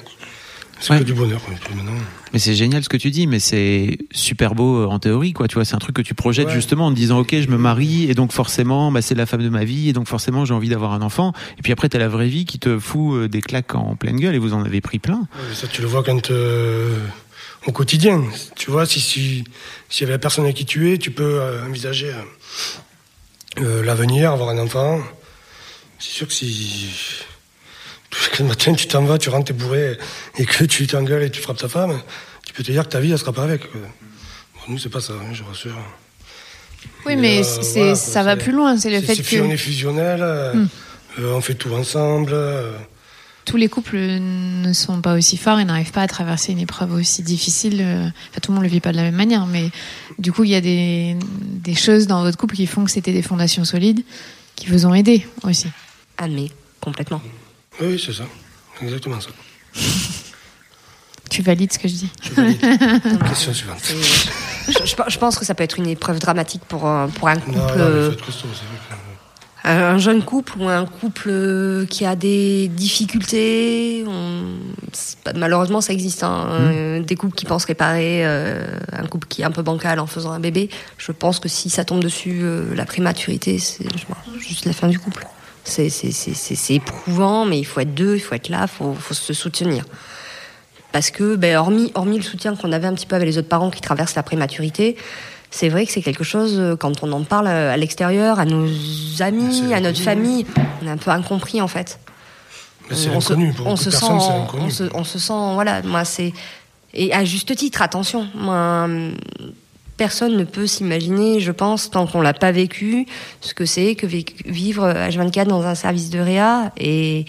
[0.81, 0.99] c'est Ouais.
[0.99, 1.41] que du bonheur.
[1.49, 1.93] Maintenant,
[2.33, 5.47] Mais c'est génial ce que tu dis, mais c'est super beau euh, en théorie, quoi.
[5.49, 6.53] Tu vois, c'est un truc que tu projettes Ouais.
[6.53, 9.43] justement en te disant, ok, je me marie, et donc forcément, bah, c'est la femme
[9.43, 11.33] de ma vie, et donc forcément, j'ai envie d'avoir un enfant.
[11.59, 14.17] Et puis après, t'as la vraie vie qui te fout euh, des claques en pleine
[14.17, 15.21] gueule, et vous en avez pris plein.
[15.37, 16.99] Ouais, Ça, tu le vois quand euh,
[17.67, 18.23] au quotidien.
[18.57, 19.45] Tu vois, si si
[19.89, 23.83] s'il y avait la personne avec qui tu es, tu peux euh, envisager euh, euh,
[23.85, 25.01] l'avenir, avoir un enfant.
[25.99, 26.91] C'est sûr que si
[28.33, 29.97] que le matin tu t'en vas, tu rentres t'es bourré
[30.39, 32.01] et que tu t'engueules et tu frappes ta femme,
[32.47, 33.63] tu peux te dire que ta vie elle sera pas avec.
[33.73, 33.81] Bon,
[34.69, 35.77] nous c'est pas ça, hein, je rassure.
[37.07, 38.77] Oui, mais euh, c'est voilà, ça va plus loin.
[38.79, 40.67] C'est le fait que on est fusionnel, Hmm.
[41.19, 42.33] euh, on fait tout ensemble.
[42.33, 42.73] euh,
[43.45, 46.93] tous les couples ne sont pas aussi forts et n'arrivent pas à traverser une épreuve
[46.95, 47.81] aussi difficile.
[47.83, 49.71] euh, Enfin, tout le monde le vit pas de la même manière, mais
[50.19, 53.13] du coup, il y a des, des choses dans votre couple qui font que c'était
[53.13, 54.03] des fondations solides
[54.57, 55.69] qui vous ont aidé aussi.
[56.19, 56.47] Ah, mais
[56.81, 57.21] complètement.
[57.81, 58.25] oui, c'est ça,
[58.83, 59.31] exactement ça.
[61.31, 62.09] Tu valides ce que je dis?
[62.23, 62.61] Je valide.
[63.29, 63.79] Question suivante.
[64.69, 67.37] Je, je- je pense que ça peut être une épreuve dramatique pour, un- pour un
[67.37, 67.57] couple.
[67.57, 68.11] Non, non,
[69.65, 74.59] un jeune couple ou un couple euh, qui a des difficultés, on-
[75.37, 76.23] malheureusement ça existe.
[76.23, 76.49] hein.
[76.51, 80.07] Euh, Des couples qui pensent réparer, euh, un couple qui est un peu bancal en
[80.07, 80.69] faisant un bébé.
[80.99, 83.87] Je pense que si ça tombe dessus, euh, la prématurité, c'est
[84.39, 85.27] juste la fin du couple.
[85.65, 88.63] C'est c'est- c'est- c'est- c'est éprouvant, mais il faut être deux, il faut être là,
[88.63, 89.85] il faut, faut se soutenir.
[90.93, 93.49] Parce que, ben, hormis, hormis le soutien qu'on avait un petit peu avec les autres
[93.49, 94.97] parents qui traversent la prématurité,
[95.55, 98.67] c'est vrai que c'est quelque chose, euh, quand on en parle à l'extérieur, à nos
[99.21, 100.03] amis, à notre inconnu.
[100.03, 100.47] famille,
[100.83, 102.01] on est un peu incompris en fait.
[102.91, 103.53] C'est on se, l'inconnu.
[103.53, 106.33] Pour on se sent, on se, on se sent, voilà, moi c'est.
[106.93, 108.89] Et à juste titre, attention, moi,
[109.97, 113.07] personne ne peut s'imaginer, je pense, tant qu'on l'a pas vécu,
[113.41, 116.73] ce que c'est que vivre H24 dans un service de réa.
[116.79, 117.27] Et,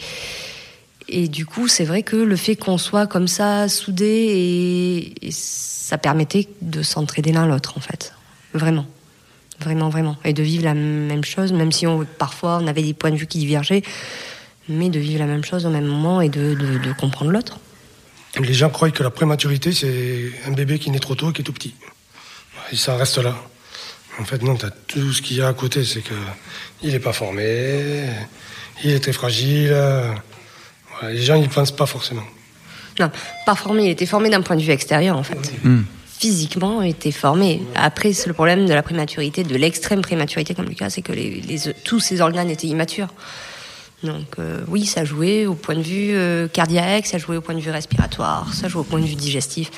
[1.09, 5.31] et du coup, c'est vrai que le fait qu'on soit comme ça, soudés, et, et
[5.31, 8.14] ça permettait de s'entraider l'un l'autre, en fait.
[8.56, 8.88] Vraiment.
[9.60, 10.18] Vraiment, vraiment.
[10.26, 13.15] Et de vivre la même chose, même si on, parfois on avait des points de
[13.15, 13.84] vue qui divergeaient,
[14.68, 17.60] mais de vivre la même chose au même moment et de, de, de comprendre l'autre.
[18.39, 21.41] Les gens croient que la prématurité, c'est un bébé qui naît trop tôt et qui
[21.41, 21.74] est tout petit.
[22.72, 23.36] Et ça reste là.
[24.20, 25.86] En fait, non, tu as tout ce qu'il y a à côté.
[25.86, 26.13] C'est que
[26.82, 28.10] il n'est pas formé,
[28.84, 29.76] il est très fragile.
[31.00, 32.24] Voilà, les gens, ils pensent pas forcément.
[33.00, 33.12] Non,
[33.46, 35.54] pas formé, il était formé d'un point de vue extérieur, en fait.
[36.19, 37.62] Physiquement, il était formé.
[37.75, 41.12] Après, c'est le problème de la prématurité, de l'extrême prématurité, comme Lucas, c'est que
[41.84, 43.10] tous ses organes étaient immatures.
[44.04, 47.56] Donc, euh, oui, ça jouait au point de vue euh, cardiaque, ça jouait au point
[47.56, 49.71] de vue respiratoire, ça jouait au point de vue digestif.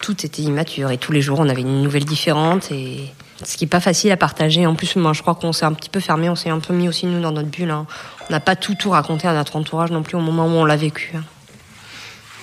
[0.00, 0.90] Tout était immature.
[0.90, 2.70] Et tous les jours, on avait une nouvelle différente.
[2.70, 3.00] Et
[3.42, 4.66] Ce qui est pas facile à partager.
[4.66, 6.88] En plus, je crois qu'on s'est un petit peu fermé, on s'est un peu mis
[6.88, 7.70] aussi nous dans notre bulle.
[7.70, 7.86] hein.
[8.28, 10.64] On n'a pas tout tout raconté à notre entourage non plus au moment où on
[10.64, 11.12] l'a vécu.
[11.16, 11.24] hein.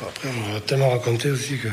[0.02, 1.68] Après, on a tellement raconté aussi que.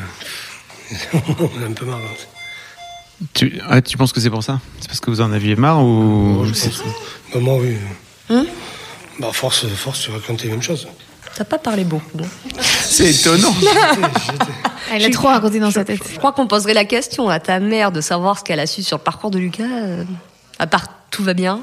[1.41, 1.99] On a un peu marre.
[1.99, 3.24] hein.
[3.34, 4.61] Tu, ah, tu penses que c'est pour ça?
[4.80, 6.82] C'est parce que vous en aviez marre ou Moi, je pense.
[7.34, 7.76] Maman, oui.
[8.30, 8.47] Hum
[9.18, 10.86] bah, force, force, tu racontes les mêmes choses.
[11.34, 12.18] T'as pas parlé beaucoup.
[12.22, 12.61] hein.
[12.82, 13.55] C'est étonnant.
[14.91, 16.01] Ah, il a trop raconté dans sa tête.
[16.11, 18.82] Je crois qu'on poserait la question à ta mère de savoir ce qu'elle a su
[18.82, 19.64] sur le parcours de Lucas.
[19.64, 20.03] euh,
[20.59, 21.61] à part tout va bien.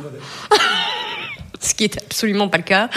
[1.59, 2.87] ce qui est absolument pas le cas.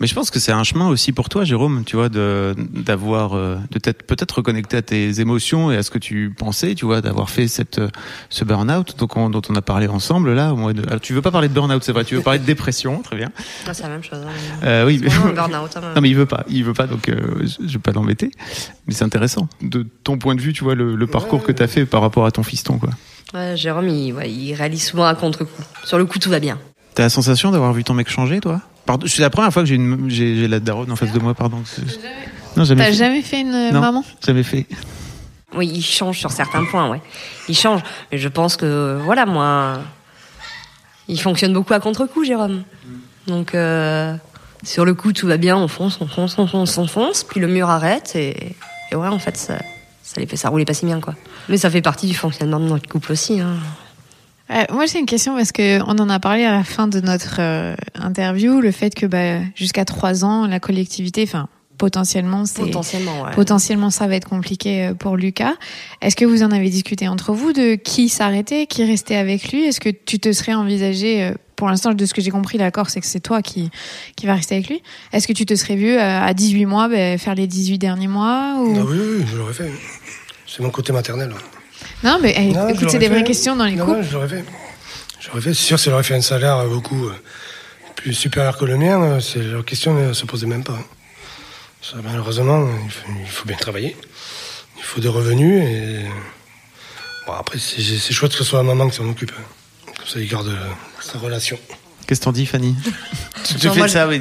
[0.00, 3.34] Mais je pense que c'est un chemin aussi pour toi, Jérôme, tu vois, de d'avoir
[3.34, 6.84] euh, de t'être peut-être reconnecté à tes émotions et à ce que tu pensais, tu
[6.84, 7.80] vois, d'avoir fait cette
[8.28, 10.52] ce burn-out donc on- dont on a parlé ensemble là.
[10.52, 10.82] Au mois de...
[10.88, 13.16] Alors, tu veux pas parler de burn-out, c'est vrai, tu veux parler de dépression, très
[13.16, 13.30] bien.
[13.66, 14.18] Ah, c'est la même chose.
[14.24, 14.64] hein.
[14.64, 15.80] Euh, oui, burn-out, hein.
[15.94, 18.30] non mais il veut pas, il veut pas, donc euh, je, vais pas l'embêter.
[18.86, 21.68] Mais c'est intéressant de ton point de vue, tu vois, le, le parcours que t'as
[21.68, 22.90] fait par rapport à ton fiston, quoi.
[23.32, 25.62] Ouais, Jérôme, il, ouais, il réalise souvent un contre-coup.
[25.84, 26.58] Sur le coup, tout va bien.
[26.94, 28.60] T'as la sensation d'avoir vu ton mec changer, toi?
[28.86, 31.18] Pardon, c'est la première fois que j'ai une j'ai j'ai la daronne en face de
[31.18, 31.62] moi, pardon.
[32.56, 32.82] Non, jamais.
[32.84, 32.96] T'as fait.
[32.96, 33.80] jamais fait une euh, Non.
[33.80, 34.04] maman?
[34.24, 34.66] Jamais fait.
[35.56, 37.00] Oui, il change sur certains points, ouais.
[37.48, 37.80] Il change.
[38.12, 39.78] Mais je pense que, voilà, moi,
[41.08, 42.64] il fonctionne beaucoup à contre-coup, Jérôme.
[43.26, 44.14] Donc, euh,
[44.64, 47.40] sur le coup, tout va bien, on fonce, on fonce, on fonce, on fonce, puis
[47.40, 48.56] le mur arrête, et,
[48.90, 49.58] et ouais, en fait, ça,
[50.02, 51.14] ça les fait, ça roulait pas si bien, quoi.
[51.48, 53.56] Mais ça fait partie du fonctionnement de notre couple aussi, hein.
[54.50, 57.00] Euh, moi, j'ai une question parce que on en a parlé à la fin de
[57.00, 62.62] notre euh, interview, le fait que bah, jusqu'à trois ans, la collectivité, enfin potentiellement, c'est
[62.62, 63.30] Potentiellement, ouais.
[63.32, 65.54] potentiellement ça va être compliqué euh, pour Lucas.
[66.02, 69.64] Est-ce que vous en avez discuté entre vous de qui s'arrêtait, qui restait avec lui?
[69.64, 72.90] Est-ce que tu te serais envisagé, euh, pour l'instant, de ce que j'ai compris, l'accord,
[72.90, 73.70] c'est que c'est toi qui
[74.16, 74.82] qui va rester avec lui.
[75.12, 78.56] Est-ce que tu te serais vu à 18 mois bah, faire les 18 derniers mois
[78.60, 78.74] ou...
[78.76, 79.70] Ah oui, oui, oui, je l'aurais fait.
[80.46, 81.32] C'est mon côté maternel.
[82.04, 83.24] Non, mais eh, Non, écoute, c'est des vraies fait.
[83.24, 83.98] questions dans les non, couples.
[83.98, 84.44] Non, je l'aurais fait.
[85.20, 85.54] J'aurais fait.
[85.54, 87.14] C'est sûr, si j'aurais fait un salaire euh, beaucoup euh,
[87.96, 90.78] plus supérieur que le mien, euh, c'est, la question ne se posait même pas.
[91.80, 93.96] Ça, malheureusement, il faut, il faut bien travailler.
[94.76, 96.00] Il faut des revenus et.
[97.26, 99.32] Bon, après, c'est, c'est chouette que ce soit la maman qui s'en occupe.
[99.96, 100.54] Comme ça, il garde
[101.00, 101.58] sa relation.
[102.06, 102.76] Qu'est-ce que t'en dis, Fanny?
[103.44, 104.20] Tu te fais moi, ça, oui.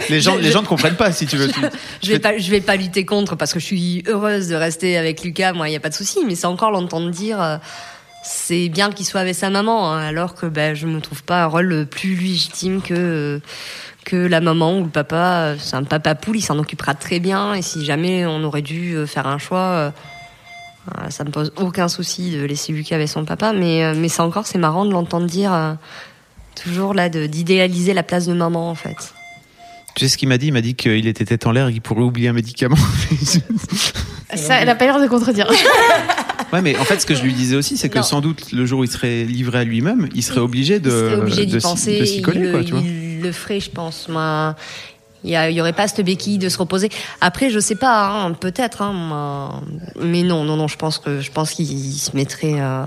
[0.10, 1.48] Les gens, Je- les gens ne comprennent pas, si tu veux.
[1.52, 1.60] Tu-
[2.02, 4.96] Je vais pas, je vais pas lutter contre parce que je suis heureuse de rester
[4.96, 5.52] avec Lucas.
[5.52, 6.18] Moi, il y a pas de souci.
[6.26, 7.56] Mais c'est encore l'entendre dire, euh,
[8.22, 11.42] c'est bien qu'il soit avec sa maman, hein, alors que ben je me trouve pas
[11.44, 13.38] un rôle plus légitime que euh,
[14.04, 15.54] que la maman ou le papa.
[15.58, 17.54] C'est un papa poule, il s'en occupera très bien.
[17.54, 19.58] Et si jamais on aurait dû euh, faire un choix.
[19.58, 19.90] euh,
[21.08, 24.46] ça me pose aucun souci de laisser Lucas avec son papa, mais, mais c'est encore,
[24.46, 25.72] c'est marrant de l'entendre dire, euh,
[26.62, 29.14] toujours là, d'idéaliser la place de maman, en fait.
[29.94, 30.46] Tu sais ce qu'il m'a dit?
[30.48, 32.76] Il m'a dit qu'il était tête en l'air et qu'il pourrait oublier un médicament.
[34.34, 35.48] Ça, elle a pas l'air de contredire.
[36.52, 38.02] ouais, mais en fait, ce que je lui disais aussi, c'est que Non.
[38.04, 40.92] sans doute, le jour où il serait livré à lui-même, il serait obligé de, il
[40.92, 42.00] serait obligé de d'y s'y- penser.
[42.00, 42.80] de s'y coller, il, quoi, le- tu vois.
[42.82, 44.08] il le ferait, je pense.
[44.08, 44.56] Moi,
[45.22, 46.88] il y, a- il y aurait pas cette béquille de se reposer.
[47.20, 49.62] Après, je sais pas, hein, peut-être, hein,
[50.02, 50.66] mais non, non, non.
[50.66, 52.54] Je pense que je pense qu'il se mettrait.
[52.60, 52.84] euh,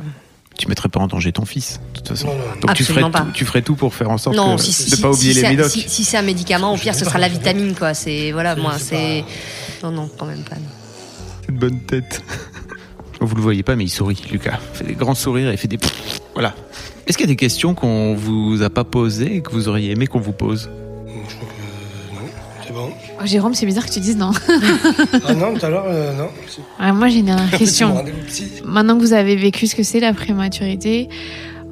[0.57, 2.27] Tu mettrais pas en danger ton fils, de toute façon.
[2.27, 2.59] Non, non.
[2.61, 3.21] Donc tu ferais, pas.
[3.21, 5.17] tout, tu ferais tout pour faire en sorte non, que, si, de si, pas si-
[5.19, 5.69] oublier si les c'est- médocs.
[5.71, 7.93] Si, si c'est un médicament, au pire, ce sera la vitamine, quoi.
[7.93, 9.23] C'est voilà, moi, c'est.
[9.83, 10.55] Non, non, quand même pas.
[10.55, 10.61] non.
[11.41, 12.23] C'est une bonne tête.
[13.21, 14.59] Vous le voyez pas, mais il sourit, Lucas.
[14.73, 15.79] Il fait des grands sourires et il fait des.
[16.33, 16.53] Voilà.
[17.07, 19.91] Est-ce qu'il y a des questions qu'on vous a pas posées et que vous auriez
[19.91, 20.69] aimé qu'on vous pose?
[23.19, 24.31] Oh, Jérôme, c'est bizarre que tu dises non.
[25.27, 26.93] Ah non, tout à l'heure, euh, non.
[26.93, 28.03] moi, j'ai une dernière question.
[28.63, 31.09] Maintenant que vous avez vécu ce que c'est la prématurité,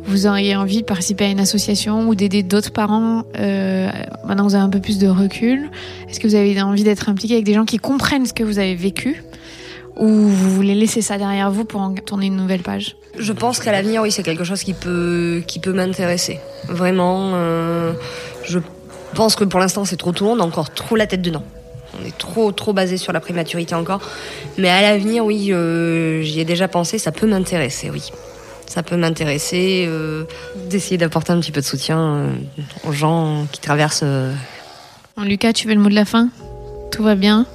[0.08, 3.89] vous auriez envie de participer à une association ou d'aider d'autres parents euh,
[4.26, 5.70] maintenant que vous avez un peu plus de recul?
[6.10, 8.60] Est-ce que vous avez envie d'être impliqué avec des gens qui comprennent ce que vous
[8.60, 9.24] avez vécu?
[9.98, 12.98] Ou vous voulez laisser ça derrière vous pour en tourner une nouvelle page?
[13.18, 16.39] Je pense qu'à l'avenir, oui, c'est quelque chose qui peut, qui peut m'intéresser.
[16.68, 17.93] Vraiment, euh,
[18.43, 18.60] je
[19.16, 21.43] pense que pour l'instant, c'est trop tôt, on a encore trop la tête dedans.
[22.01, 24.01] On est trop, trop basé sur la prématurité encore.
[24.57, 28.11] Mais à l'avenir, oui, euh, j'y ai déjà pensé, ça peut m'intéresser, oui.
[28.68, 30.24] Ça peut m'intéresser euh,
[30.70, 32.30] d'essayer d'apporter un petit peu de soutien euh,
[32.88, 34.01] aux gens qui traversent.
[34.03, 34.34] euh,
[35.16, 36.30] Bon, Lucas, tu veux le mot de la fin?
[36.91, 37.45] Tout va bien?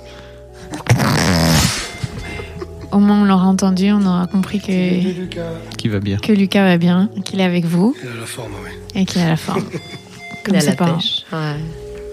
[2.92, 5.42] Au moins, on l'aura entendu, on aura compris que, Lucas.
[5.78, 6.16] Qui va bien?
[6.18, 9.00] que Lucas va bien, qu'il est avec vous Il a la forme, oui.
[9.00, 9.64] et qu'il a la forme.
[10.44, 10.94] Comme il a ses la parents.
[10.96, 11.24] pêche.
[11.32, 11.54] Ouais.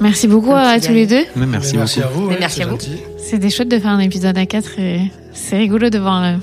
[0.02, 1.24] Merci beaucoup à tous les deux.
[1.36, 2.10] Mais merci, Mais merci beaucoup.
[2.10, 2.28] à vous.
[2.28, 2.72] Ouais, merci c'est à vous.
[2.74, 2.98] gentil.
[3.18, 5.02] C'était chouette de faire un épisode à 4 et
[5.34, 6.34] c'est rigolo de voir euh,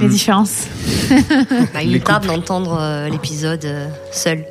[0.00, 0.10] les Mm.
[0.10, 0.64] différences.
[1.74, 4.44] Bah, il me tarde d'entendre euh, l'épisode euh, seul.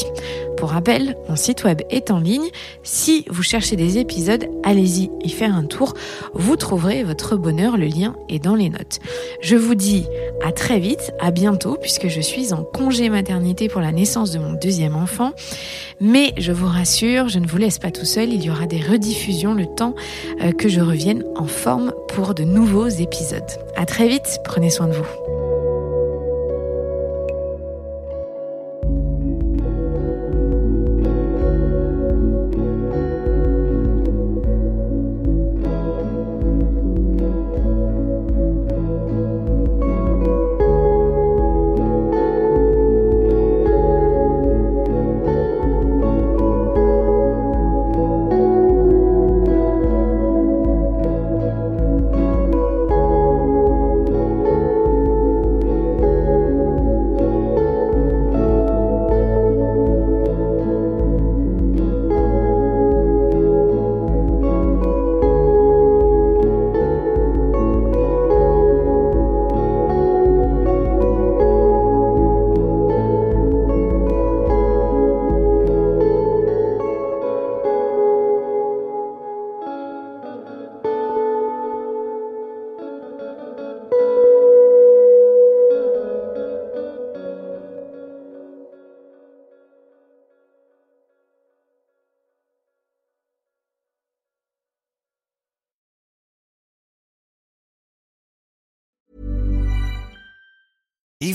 [0.58, 2.50] Pour rappel, mon site web est en ligne.
[2.84, 5.94] Si vous cherchez des épisodes, allez-y y faire un tour.
[6.34, 9.00] Vous trouverez votre bonheur, le lien est dans les notes.
[9.42, 10.06] Je vous dis
[10.44, 14.40] à très vite, à bientôt, puisque je suis en congé maternité pour la naissance de
[14.40, 15.34] mon deuxième enfant.
[16.00, 18.80] Mais je vous rassure, je ne vous laisse pas tout seul, il y aura des
[18.82, 19.96] rediffusions le temps
[20.42, 23.44] euh, que je revienne en forme pour de nouveaux épisodes.
[23.76, 25.45] À très vite, prenez soin de vous.